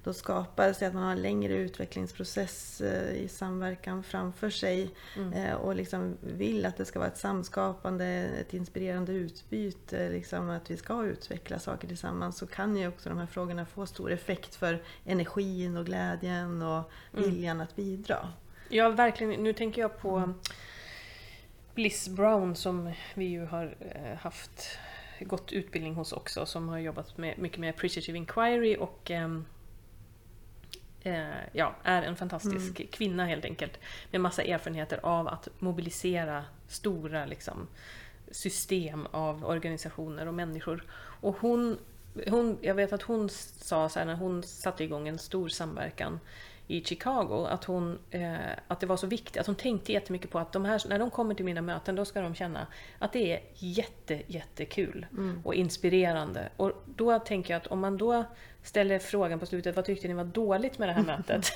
[0.08, 4.90] då skapa, säg att man har en längre utvecklingsprocess eh, i samverkan framför sig
[5.34, 8.04] eh, och liksom vill att det ska vara ett samskapande,
[8.40, 13.18] ett inspirerande utbyte, liksom att vi ska utveckla saker tillsammans så kan ju också de
[13.18, 18.28] här frågorna få stor effekt för energin och glädjen och viljan att bidra.
[18.68, 19.42] Ja, verkligen.
[19.42, 20.34] Nu tänker jag på
[21.74, 24.78] Bliss Brown som vi ju har eh, haft
[25.20, 29.28] gått utbildning hos också, som har jobbat med, mycket med appreciative inquiry och eh,
[31.52, 33.78] ja, är en fantastisk kvinna helt enkelt.
[34.10, 37.68] Med massa erfarenheter av att mobilisera stora liksom,
[38.30, 40.84] system av organisationer och människor.
[41.20, 41.78] Och hon,
[42.28, 46.20] hon, jag vet att hon sa så här när hon satte igång en stor samverkan
[46.70, 50.38] i Chicago, att, hon, eh, att det var så viktigt, att hon tänkte jättemycket på
[50.38, 52.66] att de här, när de kommer till mina möten, då ska de känna
[52.98, 55.06] att det är jätte, jättekul
[55.44, 56.48] och inspirerande.
[56.56, 58.24] Och då tänker jag att om man då
[58.68, 61.46] ställer frågan på slutet, vad tyckte ni var dåligt med det här mötet?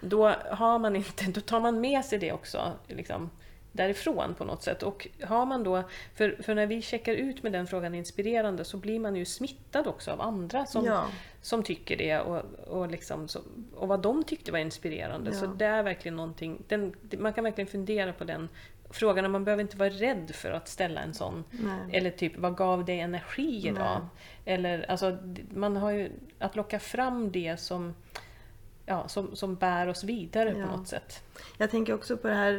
[0.00, 2.72] då, har man inte, då tar man med sig det också.
[2.88, 3.30] Liksom,
[3.72, 4.82] därifrån på något sätt.
[4.82, 5.82] Och har man då,
[6.14, 9.86] för, för när vi checkar ut med den frågan inspirerande så blir man ju smittad
[9.86, 11.04] också av andra som, Ja.
[11.42, 13.40] som tycker det och, och, liksom så,
[13.74, 15.30] och vad de tyckte var inspirerande.
[15.30, 15.40] Ja.
[15.40, 18.48] Så det är verkligen någonting, den, man kan verkligen fundera på den
[18.90, 21.44] frågan och man behöver inte vara rädd för att ställa en sån.
[21.50, 21.98] Nej.
[21.98, 24.06] Eller typ, vad gav dig energi idag?
[24.44, 25.18] Eller alltså,
[25.54, 27.94] man har ju att locka fram det som,
[28.86, 30.66] ja, som, som bär oss vidare Ja.
[30.66, 31.22] på något sätt.
[31.58, 32.54] Jag tänker också på det här,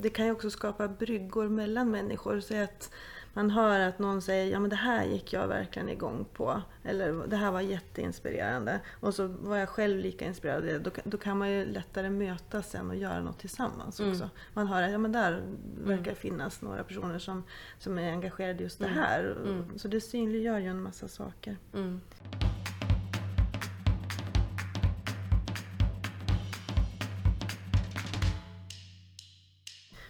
[0.00, 2.40] det kan ju också skapa bryggor mellan människor.
[2.40, 2.90] Så att
[3.34, 6.62] man hör att någon säger ja men det här gick jag verkligen igång på.
[6.84, 8.80] Eller det här var jätteinspirerande.
[9.00, 10.82] Och så var jag själv lika inspirerad.
[10.82, 14.30] Då, då kan man ju lättare mötas sen och göra något tillsammans också.
[14.54, 15.42] Man hör att ja, men där
[15.84, 17.44] verkar finnas några personer som,
[17.78, 19.36] som är engagerade just det här.
[19.76, 21.56] Så det synliggör ju en massa saker.
[21.74, 22.00] Mm.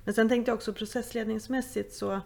[0.04, 2.20] Men sen tänkte jag också processledningsmässigt så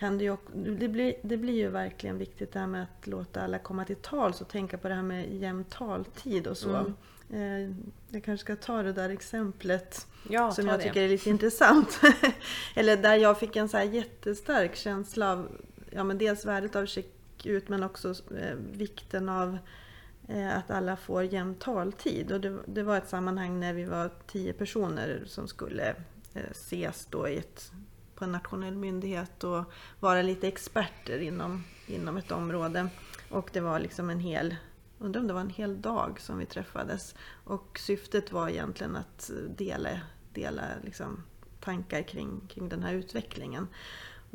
[0.00, 3.42] kan det, ju, det, blir, det blir ju verkligen viktigt det här med att låta
[3.42, 6.76] alla komma till tals och tänka på det här med jämn taltid och så.
[6.76, 6.94] Mm.
[7.32, 7.76] Eh,
[8.08, 10.82] jag kanske ska ta det där exemplet ja, som jag det.
[10.82, 12.00] tycker är lite intressant.
[12.74, 15.48] Eller där jag fick en så här jättestark känsla av
[15.90, 19.58] ja, men dels värdet av check ut men också eh, vikten av
[20.28, 22.32] eh, att alla får jämn taltid.
[22.32, 25.88] Och det, det, var ett sammanhang när vi var tio personer som skulle
[26.34, 27.72] eh, ses då i ett,
[28.20, 29.64] på en nationell myndighet och
[30.00, 32.88] vara lite experter inom, inom ett område.
[33.30, 34.56] Och det var liksom en hel
[34.98, 37.14] undrar om det var en hel dag som vi träffades.
[37.44, 39.88] Och syftet var egentligen att dela,
[40.32, 41.22] dela liksom
[41.60, 43.68] tankar kring, kring den här utvecklingen.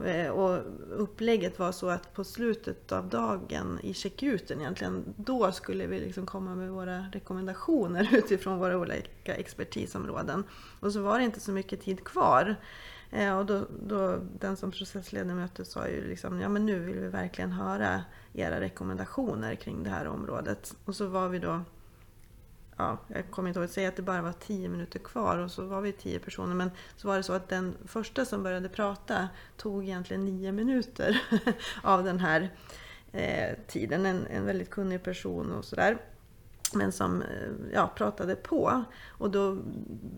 [0.06, 5.88] Eh, och upplägget var så att på slutet av dagen i checkuten egentligen, då skulle
[5.88, 10.44] vi liksom komma med våra rekommendationer utifrån våra olika expertisområden.
[10.80, 12.56] Och så var det inte så mycket tid kvar.
[13.16, 17.00] Eh, och då, då, den som processleder mötet sa ju liksom, ja men nu vill
[17.00, 20.76] vi verkligen höra era rekommendationer kring det här området.
[20.86, 21.62] Och så var vi då,
[22.78, 25.66] ja, jag kommer inte ihåg säga att det bara var tio minuter kvar och så
[25.66, 26.56] var vi tio personer.
[26.56, 31.22] Men så var det så att den första som började prata tog egentligen nio minuter
[31.84, 32.50] av den här
[33.12, 34.06] eh, tiden.
[34.06, 35.98] En, en väldigt kunnig person och sådär
[36.74, 37.28] men som eh,
[37.74, 38.84] ja, pratade på.
[39.08, 39.58] Och då,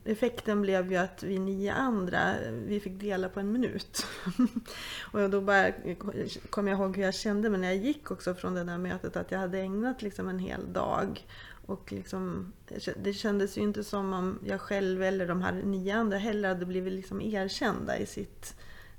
[0.06, 2.34] effekten blev ju att vi nio andra,
[2.66, 4.06] vi fick dela på en minut.
[5.12, 5.72] och då bara
[6.50, 9.18] kom jag ihåg hur jag kände mig när jag gick också från det där mötet,
[9.18, 11.28] att jag hade ägnat liksom en hel dag.
[11.66, 12.54] Och liksom,
[13.04, 16.66] det kändes ju inte som om jag själv eller de här nio andra heller hade
[16.66, 18.56] blivit liksom erkända i sitt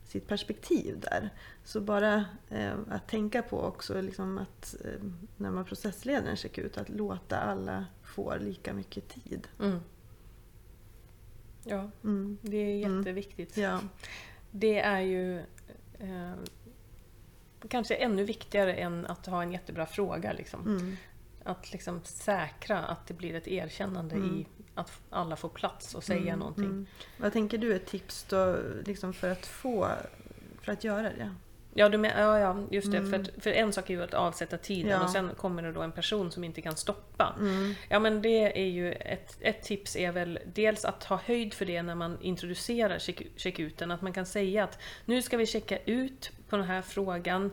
[0.09, 1.31] sitt perspektiv där.
[1.65, 5.01] Så bara eh, att tänka på också liksom att eh,
[5.37, 9.49] när man processleder en checkout, att låta alla få lika mycket tid.
[9.61, 9.81] Mm.
[11.65, 12.39] Ja, mm.
[12.43, 12.99] det är mm.
[12.99, 13.57] jätteviktigt.
[13.57, 13.81] Ja.
[14.51, 15.39] Det är ju
[15.99, 16.35] eh,
[17.69, 20.33] kanske ännu viktigare än att ha en jättebra fråga.
[20.33, 20.67] Liksom.
[20.67, 20.97] Mm.
[21.45, 24.45] Att liksom säkra att det blir ett erkännande i mm
[24.79, 26.65] att alla får plats och säga mm, någonting.
[26.65, 26.87] Mm.
[27.17, 29.89] Vad tänker du är tips då liksom för att få,
[30.63, 31.35] för att göra det?
[31.75, 32.99] Ja, du men, ja, ja just det.
[32.99, 33.11] Mm.
[33.11, 35.05] För, för en sak är ju att avsätta tiden ja.
[35.05, 37.35] och sen kommer det då en person som inte kan stoppa.
[37.39, 37.75] Mm.
[37.89, 41.65] Ja men det är ju ett, ett tips är väl dels att ha höjd för
[41.65, 43.91] det när man introducerar check, checkuten.
[43.91, 47.51] Att man kan säga att nu ska vi checka ut på den här frågan.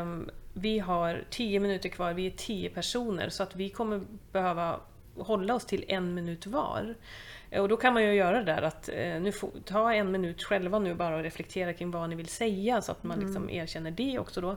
[0.00, 4.00] Um, vi har tio minuter kvar, vi är tio personer så att vi kommer
[4.32, 4.80] behöva
[5.16, 6.94] hålla oss till en minut var.
[7.58, 10.42] Och då kan man ju göra det där att eh, nu få, ta en minut
[10.42, 13.26] själva nu bara och reflektera kring vad ni vill säga så att man mm.
[13.26, 14.56] liksom erkänner det också då.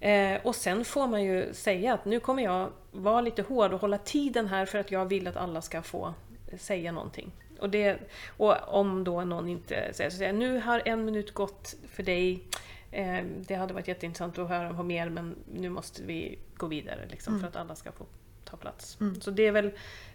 [0.00, 3.80] Eh, och sen får man ju säga att nu kommer jag vara lite hård och
[3.80, 6.14] hålla tiden här för att jag vill att alla ska få
[6.58, 7.32] säga någonting.
[7.58, 7.98] Och, det,
[8.36, 12.44] och om då någon inte säger så säger nu har en minut gått för dig.
[12.90, 17.06] Eh, det hade varit jätteintressant att höra på mer men nu måste vi gå vidare
[17.10, 17.40] liksom, mm.
[17.40, 18.06] för att alla ska få
[18.50, 19.00] ta plats.
[19.00, 19.20] Mm.
[19.20, 19.70] Så det är väl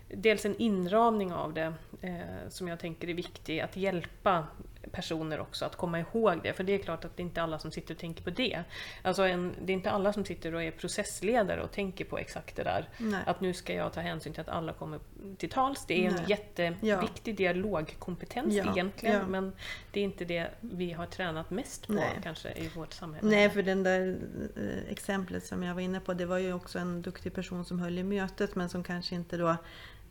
[0.08, 4.48] dels en inramning av det eh, som jag tänker är viktig, att hjälpa
[4.91, 6.54] personer också att komma ihåg det.
[6.54, 8.63] För det är klart att det är inte alla som sitter och tänker på det.
[9.02, 12.56] Alltså en, det är inte alla som sitter och är processledare och tänker på exakt
[12.56, 12.89] det där.
[12.98, 13.21] Nej.
[13.26, 15.00] Att nu ska jag ta hänsyn till att alla kommer
[15.38, 15.86] till tals.
[15.88, 16.19] Det är Nej.
[16.19, 17.36] en jätteviktig ja.
[17.36, 18.71] dialogkompetens ja.
[18.71, 19.15] egentligen.
[19.15, 19.28] Ja.
[19.28, 19.54] Men
[19.91, 22.19] det är inte det vi har tränat mest på Nej.
[22.24, 23.30] kanske i vårt samhälle.
[23.30, 24.17] Nej, för den där
[24.56, 27.80] eh, exemplet som jag var inne på, det var ju också en duktig person som
[27.80, 29.58] höll i mötet men som kanske inte då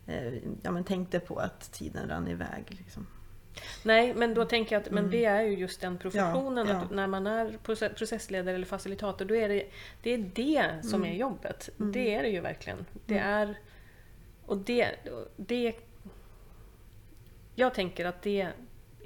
[0.07, 2.63] eh, ja, men tänkte på att tiden rann iväg.
[2.67, 3.07] Liksom.
[3.83, 5.11] Nej, men då tänker jag att men mm.
[5.11, 6.67] det är ju just den professionen.
[6.67, 6.79] Ja, ja.
[6.79, 7.57] Att när man är
[7.89, 9.65] processledare eller facilitator, då är det
[10.01, 11.13] det, är det som mm.
[11.13, 11.69] är jobbet.
[11.79, 11.91] Mm.
[11.91, 12.85] Det är det ju verkligen.
[13.05, 13.33] Det mm.
[13.33, 13.59] är...
[14.45, 14.91] Och det,
[15.35, 15.73] det...
[17.55, 18.47] Jag tänker att det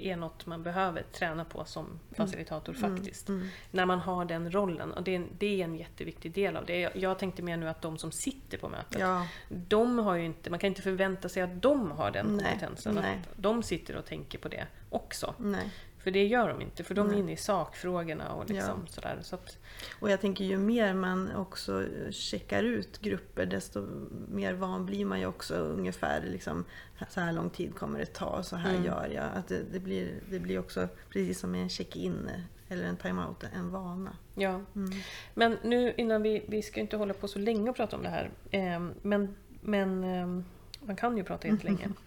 [0.06, 1.98] är något man behöver träna på som mm.
[2.16, 2.96] facilitator mm.
[2.96, 3.28] faktiskt.
[3.28, 3.48] Mm.
[3.70, 4.92] När man har den rollen.
[4.92, 6.90] Och det, är, det är en jätteviktig del av det.
[6.94, 9.26] Jag tänkte mer nu att de som sitter på mötet, ja.
[9.48, 12.44] de har ju inte, man kan inte förvänta sig att de har den Nej.
[12.44, 12.94] kompetensen.
[12.94, 13.04] Nej.
[13.04, 15.34] Att de sitter och tänker på det också.
[15.38, 15.70] Nej.
[16.02, 18.92] För det gör de inte, för de är inne i sakfrågorna och liksom ja.
[18.92, 19.18] sådär.
[19.22, 19.58] Så att...
[20.00, 23.86] Och jag tänker ju mer man också checkar ut grupper desto
[24.28, 26.64] mer van blir man ju också ungefär liksom,
[27.08, 28.84] så här lång tid kommer det ta så här mm.
[28.84, 29.28] gör jag.
[29.34, 32.30] Att det, det, blir, det blir också precis som en check-in
[32.68, 34.16] eller en time-out, en vana.
[34.34, 34.60] Ja.
[34.74, 34.90] Mm.
[35.34, 38.08] Men nu innan vi, vi ska inte hålla på så länge och prata om det
[38.08, 38.30] här.
[38.50, 40.44] Eh, men, men eh,
[40.80, 41.88] man kan ju prata jättelänge.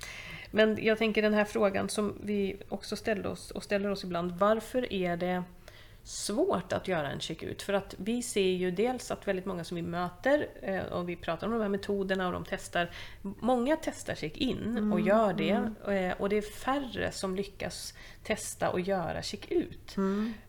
[0.53, 0.73] Mm.
[0.75, 4.31] Men jag tänker den här frågan som vi också ställer oss och ställer oss ibland.
[4.31, 5.43] Varför är det
[6.05, 7.61] svårt att göra en checkout.
[7.61, 11.15] För att vi ser ju dels att väldigt många som vi möter, eh, och vi
[11.15, 12.89] pratar om de här metoderna och de testar,
[13.21, 15.51] många testar check-in och gör det.
[15.93, 19.95] eh, Och det är färre som lyckas testa och göra check-ut.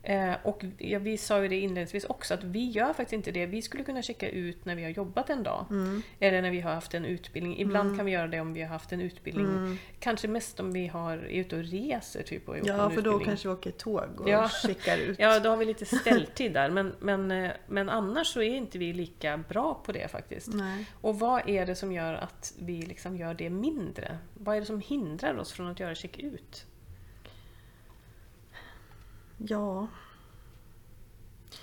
[0.02, 3.46] Eh, Och vi sa ju det inledningsvis också, att vi gör faktiskt inte det.
[3.46, 5.66] Vi skulle kunna checka ut när vi har jobbat en dag.
[6.20, 7.58] Eller när vi har haft en utbildning.
[7.60, 9.78] Ibland kan vi göra det om vi har haft en utbildning.
[10.00, 13.48] Kanske mest om vi har, är ute och reser typ och Ja, för då kanske
[13.48, 14.48] vi åker tåg och Ja.
[14.48, 15.18] checkar ut.
[15.24, 16.70] Ja, då har vi lite ställtid där.
[16.70, 20.48] Men, men, eh, men annars så är inte vi lika bra på det faktiskt.
[20.54, 20.84] Nej.
[21.00, 24.18] Och vad är det som gör att vi liksom gör det mindre?
[24.34, 26.66] Vad är det som hindrar oss från att göra check-ut?
[29.36, 29.86] Ja.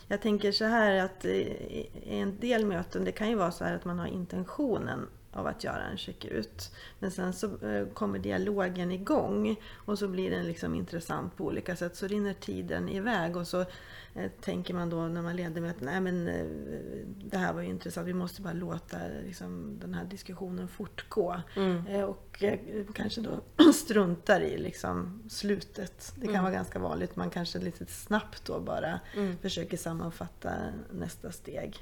[0.07, 3.75] Jag tänker så här att i en del möten, det kan ju vara så här
[3.75, 6.71] att man har intentionen av att göra en checkout.
[6.99, 11.75] Men sen så eh, kommer dialogen igång och så blir den liksom intressant på olika
[11.75, 11.95] sätt.
[11.95, 13.61] Så rinner tiden iväg och så
[14.15, 16.45] eh, tänker man då när man leder möten, nej men eh,
[17.25, 21.41] det här var ju intressant, vi måste bara låta liksom, den här diskussionen fortgå.
[21.89, 22.43] Eh, Och
[22.93, 23.41] kanske då
[23.73, 26.13] struntar i liksom slutet.
[26.15, 28.99] Det kan vara ganska vanligt, man kanske lite snabbt då bara
[29.41, 30.51] försöker sammanfatta
[30.91, 31.77] nästa steg.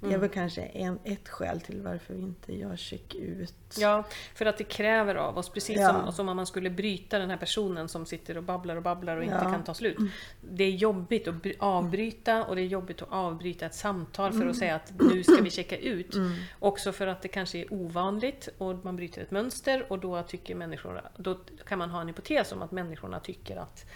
[0.00, 3.54] Det är väl kanske en, ett skäl till varför vi inte gör check-ut.
[3.78, 5.88] Ja, för att det kräver av oss, precis Ja.
[6.04, 9.16] som, som om man skulle bryta den här personen som sitter och babblar och babblar
[9.16, 9.50] och inte Ja.
[9.52, 9.96] kan ta slut.
[10.40, 14.46] Det är jobbigt att bry- avbryta och det är jobbigt att avbryta ett samtal för
[14.46, 16.14] att säga att nu ska vi checka ut.
[16.58, 20.54] Också för att det kanske är ovanligt och man bryter ett mönster och då tycker
[20.54, 23.86] människor, då kan man ha en hypotes om att människorna tycker att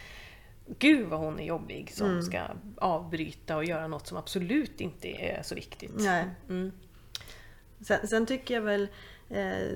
[0.66, 2.40] Gud vad hon är jobbig som ska
[2.77, 5.92] avbryta och göra något som absolut inte är så viktigt.
[5.96, 6.25] Nej.
[6.48, 6.72] Mm.
[7.81, 8.88] Sen, sen tycker jag väl,
[9.29, 9.72] eh,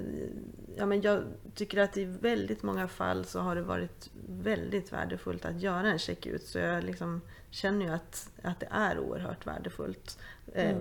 [0.77, 1.23] ja men jag
[1.55, 5.99] tycker att i väldigt många fall så har det varit väldigt värdefullt att göra en
[5.99, 6.43] checkout.
[6.43, 7.21] Så jag liksom
[7.51, 10.19] känner ju att, att det är oerhört värdefullt.
[10.55, 10.77] Eh,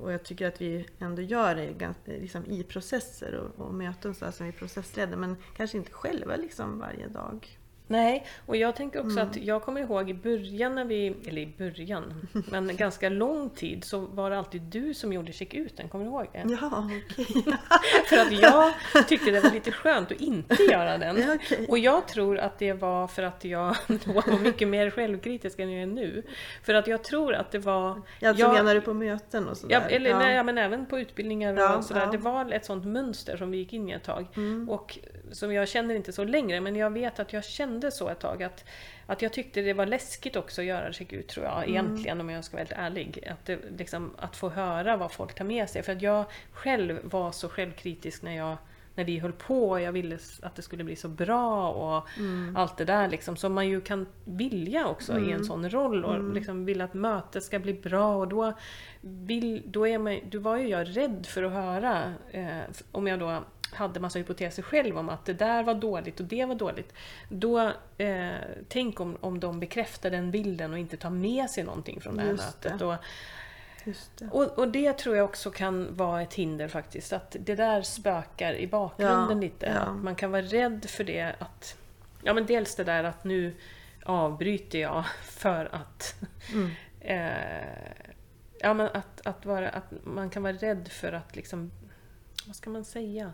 [0.00, 4.14] och jag tycker att vi ändå gör det ganska, liksom i processer och, och möten
[4.14, 5.16] så här som vi processleder.
[5.16, 7.58] Men kanske inte själva liksom varje dag.
[7.92, 11.54] Nej, och jag tänker också att jag kommer ihåg i början när vi, eller i
[11.58, 12.14] början,
[12.50, 16.26] men ganska lång tid så var det alltid du som gjorde check-uten, kommer du ihåg
[16.32, 16.56] det?
[16.60, 17.26] Ja, okej.
[18.08, 18.72] För att jag
[19.08, 21.16] tyckte det var lite skönt att inte göra den.
[21.34, 21.66] Okej.
[21.68, 25.72] Och jag tror att det var för att jag då var mycket mer självkritisk än
[25.72, 26.22] jag är nu.
[26.62, 28.02] För att jag tror att det var...
[28.20, 29.74] Ja, så jag- menar du på möten och sådär?
[29.74, 32.00] Ja, eller, Nej, ja, men även på utbildningar och Ja, sådär.
[32.00, 32.10] ja.
[32.12, 34.26] Det var ett sånt mönster som vi gick in i ett tag.
[34.36, 34.68] Mm.
[34.70, 34.98] Och
[35.32, 38.42] som jag känner inte så längre, men jag vet att jag kände så ett tag.
[38.42, 38.64] Att,
[39.06, 41.70] att jag tyckte det var läskigt också att göra check-ut, tror jag, Mm.
[41.70, 43.28] egentligen om jag ska vara helt ärlig.
[43.30, 45.82] Att, det, liksom, att få höra vad folk tar med sig.
[45.82, 48.56] För att jag själv var så självkritisk när jag
[48.94, 52.56] när vi höll på och jag ville att det skulle bli så bra och Mm.
[52.56, 53.36] allt det där liksom.
[53.36, 56.32] Som man ju kan vilja också i en sån roll och Mm.
[56.34, 58.52] liksom vill att mötet ska bli bra och då,
[59.00, 62.58] vill, då, är man, då var ju jag rädd för att höra eh,
[62.92, 63.42] om jag då
[63.74, 66.92] hade massa hypoteser själv om att det där var dåligt och det var dåligt.
[67.28, 68.30] Då, eh,
[68.68, 72.22] tänk om, om de bekräftar den bilden och inte tar med sig någonting från det
[72.22, 72.82] här Just mötet.
[72.82, 72.94] Och,
[74.18, 74.28] det.
[74.30, 77.12] och, och det tror jag också kan vara ett hinder faktiskt.
[77.12, 79.66] Att det där spökar i bakgrunden Ja, lite.
[79.66, 79.92] ja.
[79.92, 81.34] Man kan vara rädd för det.
[81.38, 81.76] Att,
[82.22, 83.54] ja men dels det där att nu
[84.04, 86.14] avbryter jag för att...
[86.52, 86.70] Mm.
[87.04, 87.92] Eh,
[88.60, 91.70] ja men att, att, vara, att man kan vara rädd för att liksom...
[92.46, 93.32] Vad ska man säga?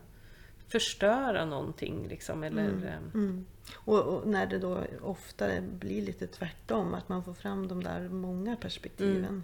[0.68, 2.42] Förstöra någonting liksom.
[2.42, 3.46] Eller, eh, Mm.
[3.74, 8.08] Och, och när det då ofta blir lite tvärtom, att man får fram de där
[8.08, 9.42] många perspektiven.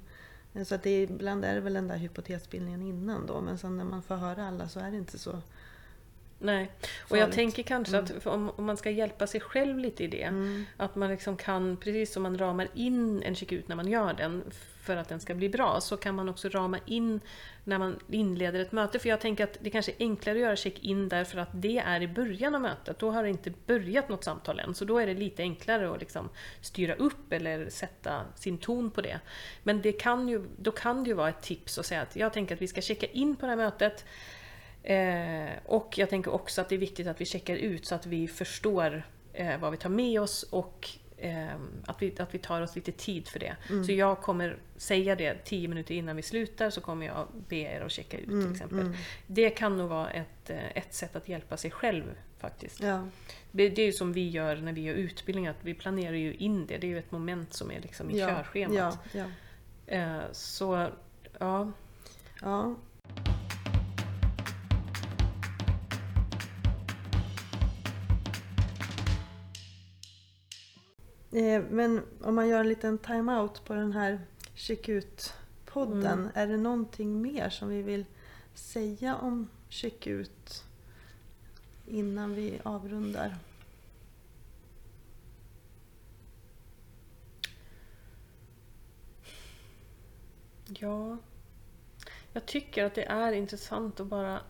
[0.64, 3.84] Så att det ibland är det väl den där hypotesbildningen innan då, men sen när
[3.84, 5.40] man får höra alla så är det inte så.
[6.38, 6.70] Nej,
[7.10, 10.06] och jag tänker kanske att för om, om man ska hjälpa sig själv lite i
[10.06, 10.64] det, Mm.
[10.76, 14.42] att man liksom kan, precis som man ramar in en check-ut när man gör den
[14.82, 17.20] för att den ska bli bra, så kan man också rama in
[17.64, 18.98] när man inleder ett möte.
[18.98, 22.00] För jag tänker att det kanske är enklare att göra check-in därför att det är
[22.02, 22.98] i början av mötet.
[22.98, 26.00] Då har det inte börjat något samtal än, så då är det lite enklare att
[26.00, 26.28] liksom
[26.60, 29.20] styra upp eller sätta sin ton på det.
[29.62, 32.32] Men det kan ju, då kan det ju vara ett tips att säga att jag
[32.32, 34.04] tänker att vi ska checka in på det här mötet
[34.84, 38.06] Eh, och jag tänker också att det är viktigt att vi checkar ut så att
[38.06, 41.54] vi förstår eh, vad vi tar med oss och eh,
[41.86, 43.56] att, vi, att vi tar oss lite tid för det.
[43.86, 47.80] Så jag kommer säga det tio minuter innan vi slutar så kommer jag be er
[47.80, 48.96] att checka ut till exempel.
[49.26, 52.04] Det kan nog vara ett, eh, ett sätt att hjälpa sig själv
[52.38, 52.80] faktiskt.
[52.82, 53.08] Ja,
[53.50, 56.34] Det, det är ju som vi gör när vi gör utbildningar, att vi planerar ju
[56.34, 56.78] in det.
[56.78, 58.74] Det är ju ett moment som är liksom i ja, körschemat.
[58.76, 59.24] ja, ja,
[59.86, 60.88] Eh, så
[61.38, 61.72] ja,
[62.40, 62.74] ja.
[71.70, 74.20] Men om man gör en liten time-out på den här
[74.54, 76.20] Check Ut-podden.
[76.20, 76.30] Mm.
[76.34, 78.04] Är det någonting mer som vi vill
[78.54, 80.64] säga om Check Ut
[81.86, 83.36] innan vi avrundar?
[90.66, 91.18] Ja,
[92.32, 94.40] jag tycker att det är intressant att bara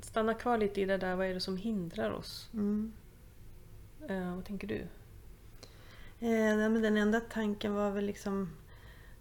[0.00, 2.48] stanna kvar lite i det där, vad är det som hindrar oss?
[2.52, 2.92] Mm.
[4.08, 4.86] Eh, vad tänker du?
[6.26, 8.50] Eh, men den enda tanken var väl liksom,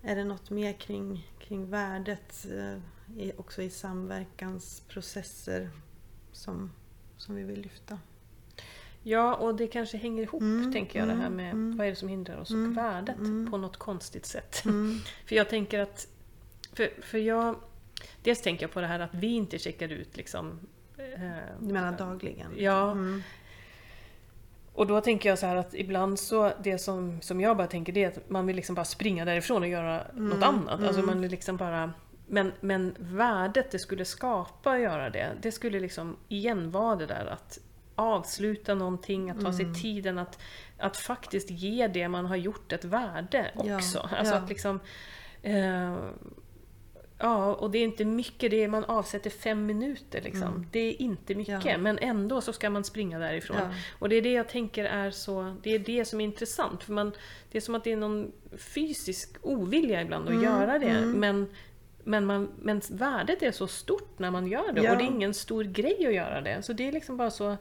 [0.02, 2.78] är det något mer kring, kring värdet eh,
[3.38, 5.70] också i samverkansprocesser
[6.32, 6.72] som,
[7.18, 8.00] som vi vill lyfta?
[9.04, 11.78] Ja, och det kanske hänger ihop, Mm, tänker jag, det här mm, med mm.
[11.78, 13.52] vad är det som hindrar oss Mm, och värdet mm.
[13.52, 14.66] på något konstigt sätt.
[14.66, 15.00] Mm.
[15.26, 16.08] För jag tänker att,
[16.74, 17.56] för, för jag,
[18.24, 20.60] dels tänker jag på det här att vi inte checkar ut liksom
[20.98, 21.04] eh,
[21.60, 22.52] Du menar dagligen?
[22.58, 23.22] Ja, Mm.
[24.76, 27.94] Och då tänker jag så här att ibland så, det som, som jag bara tänker
[27.94, 30.84] det är att man vill liksom bara springa därifrån och göra något annat.
[30.84, 31.94] Alltså man vill liksom bara...
[32.28, 37.06] Men, men värdet det skulle skapa att göra det, det skulle liksom igen vara det
[37.06, 37.60] där att
[37.96, 40.40] avsluta någonting, att ta sig tiden att,
[40.78, 44.00] att faktiskt ge det man har gjort ett värde Ja, också.
[44.00, 44.40] Alltså ja.
[44.40, 44.80] att liksom...
[45.42, 45.96] Eh,
[47.20, 50.68] Ja, och det är inte mycket, det är, man avsätter fem minuter liksom.
[50.72, 51.78] Det är inte mycket, Ja.
[51.78, 53.58] men ändå så ska man springa därifrån.
[53.60, 53.70] Ja.
[54.00, 56.84] Och det är det jag tänker är så, det är det som är intressant.
[56.84, 57.12] För man,
[57.52, 60.90] det är som att det är någon fysisk ovilja ibland att Mm, göra det.
[60.90, 61.12] mm.
[61.12, 61.48] Men,
[62.04, 64.82] men, man, men värdet är så stort när man gör det.
[64.82, 64.92] Ja.
[64.92, 66.62] Och det är ingen stor grej att göra det.
[66.62, 67.58] Så det är liksom bara så...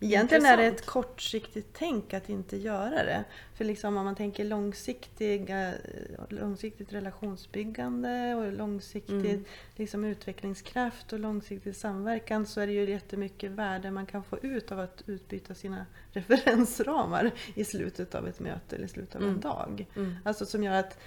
[0.00, 0.80] Egentligen är det Intressant.
[0.80, 3.24] ett kortsiktigt tänk att inte göra det.
[3.54, 5.72] För liksom om man tänker långsiktiga,
[6.28, 9.44] långsiktigt relationsbyggande och långsiktig Mm.
[9.76, 14.72] liksom utvecklingskraft och långsiktig samverkan så är det ju jättemycket värde man kan få ut
[14.72, 19.28] av att utbyta sina referensramar i slutet av ett möte eller i slutet av en
[19.28, 19.40] Mm.
[19.40, 19.86] dag.
[19.96, 20.14] Mm.
[20.24, 20.98] Alltså som gör att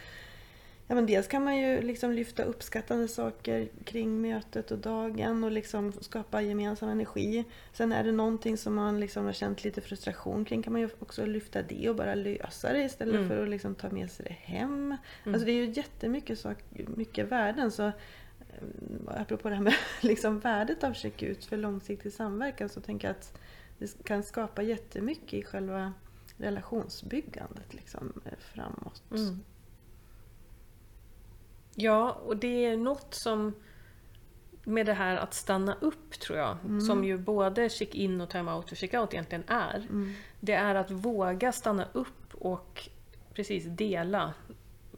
[0.91, 5.51] Ja, men dels kan man ju liksom lyfta uppskattande saker kring mötet och dagen och
[5.51, 7.45] liksom skapa gemensam energi.
[7.73, 10.89] Sen är det någonting som man liksom har känt lite frustration kring kan man ju
[10.99, 13.27] också lyfta det och bara lösa det istället Mm.
[13.27, 14.95] för att liksom ta med sig det hem.
[15.25, 17.71] Alltså det är ju jättemycket sak, mycket värden.
[17.71, 17.93] Så, eh,
[19.07, 23.15] apropå det här med liksom värdet av check ut för långsiktig samverkan så tänker jag
[23.15, 23.39] att
[23.79, 25.93] det kan skapa jättemycket i själva
[26.37, 29.03] relationsbyggandet liksom, eh, framåt.
[29.11, 29.39] Mm.
[31.79, 33.53] Ja, och det är något som
[34.63, 36.57] med det här att stanna upp tror jag,
[36.87, 39.77] som ju både check-in och time-out och check-out egentligen är.
[39.77, 40.13] Mm.
[40.39, 42.89] Det är att våga stanna upp och
[43.33, 44.33] precis dela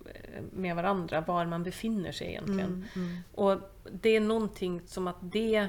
[0.05, 2.88] eh, med varandra var man befinner sig egentligen.
[2.95, 3.17] Mm, mm.
[3.32, 3.57] Och
[3.91, 5.67] det är någonting som att det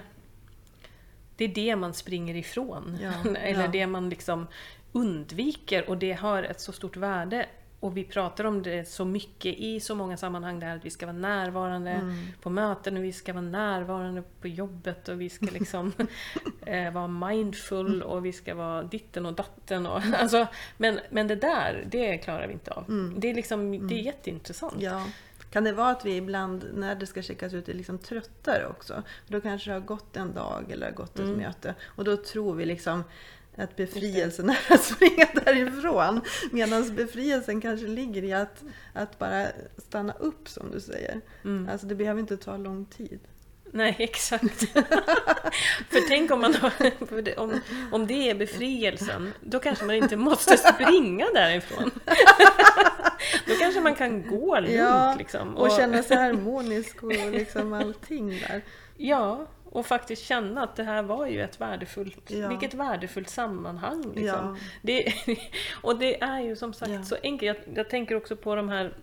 [1.37, 2.99] det är det man springer ifrån.
[3.03, 3.69] Ja, Eller ja.
[3.69, 4.47] det man liksom
[4.93, 7.47] undviker och det har ett så stort värde.
[7.83, 10.91] Och vi pratar om det så mycket i så många sammanhang, det här att vi
[10.91, 12.27] ska vara närvarande Mm.
[12.43, 15.93] på möten och vi ska vara närvarande på jobbet och vi ska liksom
[16.67, 19.87] eh, vara mindful och vi ska vara ditten och datten.
[19.87, 23.13] Och, alltså, men, men det där, det klarar vi inte av.
[23.17, 24.73] Det, är liksom, det är jätteintressant.
[24.73, 24.85] Mm.
[24.85, 25.07] Ja.
[25.51, 29.03] Kan det vara att vi ibland när det ska checkas ut är liksom tröttare också?
[29.29, 31.37] Då kanske det har gått en dag eller har gått ett Mm.
[31.39, 33.05] möte och då tror vi liksom
[33.57, 36.21] att befrielsen är att springa därifrån.
[36.51, 39.47] Medan befrielsen kanske ligger i att, att bara
[39.79, 41.21] stanna upp som du säger.
[41.45, 41.69] Mm.
[41.73, 43.21] Alltså det behöver inte ta lång tid.
[43.75, 44.59] Nej, exakt.
[45.91, 46.73] För tänk om, man har,
[47.37, 47.61] om,
[47.93, 51.91] om det är befrielsen, då kanske man inte måste springa därifrån.
[53.47, 54.75] Då kanske man kan gå lugnt.
[54.75, 55.57] Ja, liksom.
[55.57, 58.63] Och känna sig harmonisk och liksom allting där.
[58.97, 62.49] Ja, och faktiskt känna att det här var ju ett värdefullt, Ja.
[62.49, 64.03] vilket värdefullt sammanhang.
[64.03, 64.25] Liksom.
[64.25, 64.57] Ja.
[64.83, 65.13] Det,
[65.83, 67.03] och det är ju som sagt Ja.
[67.03, 67.59] så enkelt.
[67.67, 68.95] Jag, jag tänker också på de här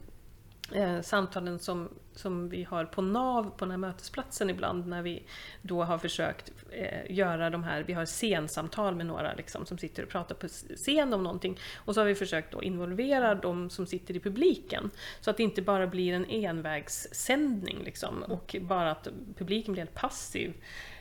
[0.72, 1.90] eh, samtalen som,
[2.20, 5.24] som vi har på NAV, på den här mötesplatsen ibland, när vi
[5.62, 10.04] då har försökt eh, göra de här, vi har scensamtal med några liksom, som sitter
[10.04, 11.60] och pratar på scen om någonting.
[11.76, 14.90] Och så har vi försökt då involvera de som sitter i publiken.
[15.22, 19.08] Så att det inte bara blir en envägssändning liksom, och bara att
[19.38, 20.54] publiken blir helt passiv.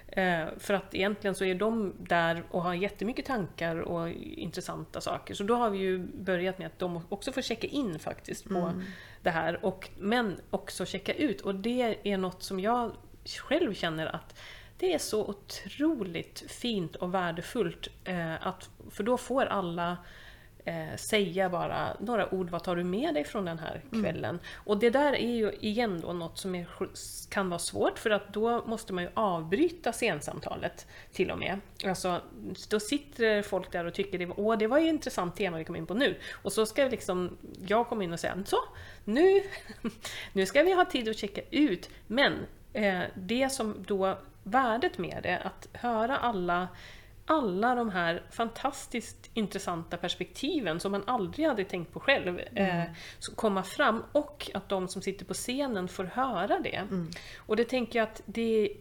[0.09, 5.35] Eh, för att egentligen så är de där och har jättemycket tankar och intressanta saker.
[5.35, 8.73] Så då har vi ju börjat med att de också får checka in faktiskt på
[9.23, 9.65] det här.
[9.65, 11.41] Och, men också checka ut.
[11.41, 12.93] Och det är något som jag
[13.25, 14.41] själv känner att
[14.79, 17.89] det är så otroligt fint och värdefullt.
[18.05, 19.97] Eh, att, för då får alla
[20.69, 24.25] eh, säga bara några ord, vad tar du med dig från den här kvällen?
[24.25, 24.41] Mm.
[24.55, 26.67] Och det där är ju igen då något som är,
[27.29, 31.61] kan vara svårt för att då måste man ju avbryta scensamtalet till och med.
[31.85, 32.21] Alltså,
[32.71, 35.77] då sitter folk där och tycker det, Åh, det var ju intressant tema vi kom
[35.77, 36.15] in på nu.
[36.43, 38.59] Och så ska liksom jag komma in och säga så,
[39.05, 39.43] nu,
[40.33, 41.91] nu ska vi ha tid att checka ut.
[42.07, 42.33] Men
[42.73, 46.69] eh, det som då värdet med det, att höra alla
[47.31, 52.81] alla de här fantastiskt intressanta perspektiven som man aldrig hade tänkt på själv mm.
[52.81, 52.87] eh,
[53.37, 56.77] komma fram och att de som sitter på scenen får höra det.
[56.77, 57.11] Mm.
[57.37, 58.73] Och det tänker jag att det,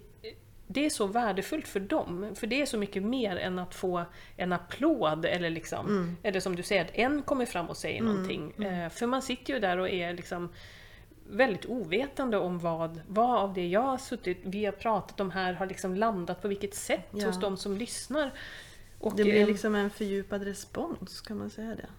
[0.68, 4.06] det är så värdefullt för dem, för det är så mycket mer än att få
[4.36, 6.18] en applåd eller liksom, mm.
[6.24, 8.14] eller som du säger, att en kommer fram och säger mm.
[8.14, 8.54] någonting.
[8.58, 8.86] Mm.
[8.86, 10.50] Eh, för man sitter ju där och är liksom
[11.30, 15.54] väldigt ovetande om vad, vad av det jag har suttit, vi har pratat om här
[15.54, 17.28] har liksom landat på vilket sätt ja.
[17.28, 18.34] hos de som lyssnar.
[19.00, 21.90] Och det blir liksom en fördjupad respons, kan man säga det?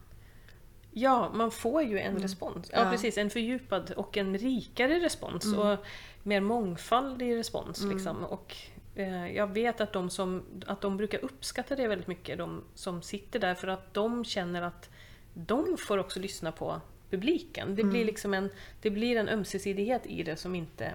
[0.91, 2.22] Ja, man får ju en mm.
[2.22, 2.70] respons.
[2.72, 3.18] Ja, ja, precis.
[3.18, 5.45] En fördjupad och en rikare respons.
[5.45, 5.59] Mm.
[5.59, 5.79] Och
[6.22, 7.81] mer mångfaldig respons.
[7.81, 7.97] Mm.
[7.97, 8.24] Liksom.
[8.24, 8.57] Och,
[8.95, 13.03] eh, jag vet att de, som, att de brukar uppskatta det väldigt mycket, de som
[13.03, 14.91] sitter där, för att de känner att
[15.35, 16.81] de får också lyssna på
[17.11, 17.75] publiken.
[17.75, 17.93] Det, mm.
[17.93, 18.51] blir liksom en,
[18.83, 20.93] det blir en ömsesidighet i det som inte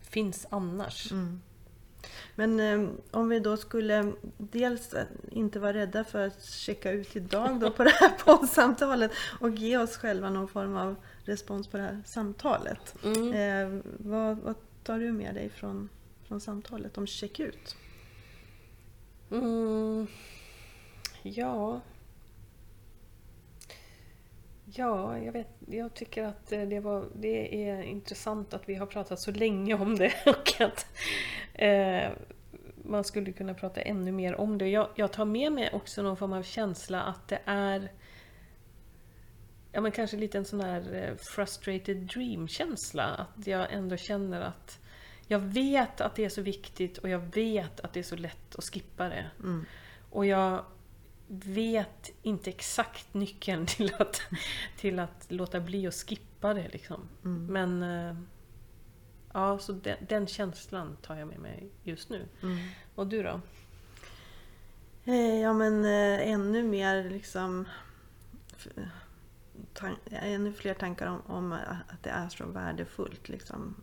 [0.00, 1.12] finns annars.
[1.12, 1.40] Mm.
[2.34, 4.94] Men eh, om vi då skulle dels
[5.30, 9.78] inte vara rädda för att checka ut idag då på det här poddsamtalet och ge
[9.78, 12.94] oss själva någon form av respons på det här samtalet.
[13.04, 13.32] Mm.
[13.32, 15.88] Eh, vad, vad, tar du med dig från,
[16.24, 17.76] från samtalet om check ut?
[19.30, 20.06] Mm.
[21.22, 21.80] Ja,
[24.74, 28.86] Ja, jag, vet, jag tycker att eh, det, var, det är intressant att vi har
[28.86, 30.86] pratat så länge om det och att
[31.54, 32.10] eh,
[32.84, 34.68] man skulle kunna prata ännu mer om det.
[34.68, 37.92] Jag, jag, tar med mig också någon form av känsla att det är
[39.72, 43.04] ja, men kanske lite en sån här eh, frustrated dream-känsla.
[43.04, 44.78] Att jag ändå känner att
[45.26, 48.56] jag vet att det är så viktigt och jag vet att det är så lätt
[48.56, 49.30] att skippa det.
[49.40, 49.64] Mm.
[50.10, 50.64] Och jag
[51.28, 54.20] vet inte exakt nyckeln till att,
[54.76, 56.68] till att låta bli att skippa det.
[56.68, 57.08] Liksom.
[57.24, 57.46] Mm.
[57.46, 58.16] Men eh,
[59.32, 62.28] ja, så den, den, känslan tar jag med mig just nu.
[62.42, 62.58] Mm.
[62.94, 63.40] Och du då?
[65.04, 67.68] Eh, ja men eh, ännu mer liksom
[70.10, 71.52] ännu fler tankar om, om,
[71.88, 73.28] att det är så värdefullt.
[73.28, 73.74] Liksom.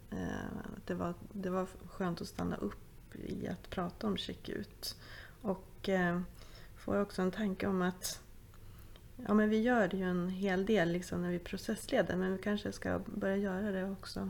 [0.85, 4.95] det, var, det var skönt att stanna upp i att prata om check-ut.
[5.41, 5.89] Och
[6.85, 8.21] får jag också en tanke om att
[9.27, 12.71] ja, men vi gör ju en hel del liksom när vi processleder men vi kanske
[12.71, 14.29] ska börja göra det också.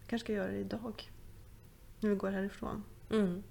[0.00, 1.10] Vi kanske ska göra det idag.
[2.00, 2.84] När vi går härifrån.
[3.10, 3.42] Mm.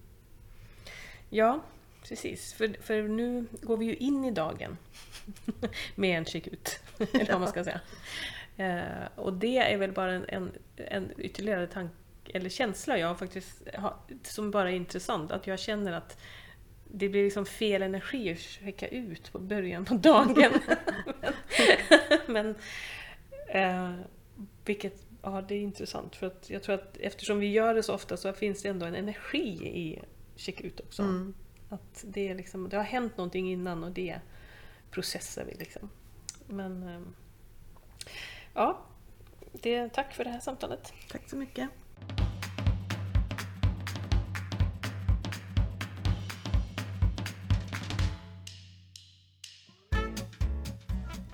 [1.30, 1.62] Ja,
[2.08, 2.54] precis.
[2.54, 4.78] För, för nu går vi ju in i dagen
[5.96, 6.80] med en kik-ut.
[7.14, 7.82] eller vad man ska säga.
[8.58, 11.94] Eh, och det är väl bara en, en, en ytterligare tanke
[12.26, 15.32] eller känsla jag faktiskt har, som bara är intressant.
[15.32, 16.18] Att jag känner att
[16.94, 20.54] det blir liksom fel energi att checka ut på början på dagen.
[22.28, 22.56] men,
[23.48, 23.94] eh,
[24.66, 27.94] vilket, ja det är intressant för att jag tror att eftersom vi gör det så
[27.94, 30.00] ofta så finns det ändå en energi i
[30.36, 31.02] checka ut också.
[31.02, 31.34] Mm.
[31.70, 34.20] Att det, är liksom, det har hänt någonting innan och det
[34.92, 35.90] processar vi liksom.
[36.48, 37.02] Men eh,
[38.54, 38.82] ja,
[39.52, 40.94] det, tack för det här samtalet.
[41.12, 41.70] Tack så mycket.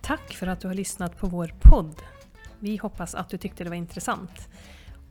[0.08, 2.02] Tack för att du har lyssnat på vår podd.
[2.60, 4.50] Vi hoppas att du tyckte det var intressant.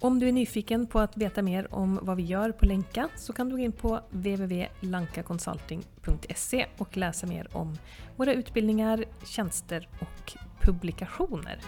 [0.00, 3.32] Om du är nyfiken på att veta mer om vad vi gör på Länka så
[3.32, 7.78] kan du gå in på www.lankaconsulting.se och läsa mer om
[8.16, 11.58] våra utbildningar, tjänster och publikationer.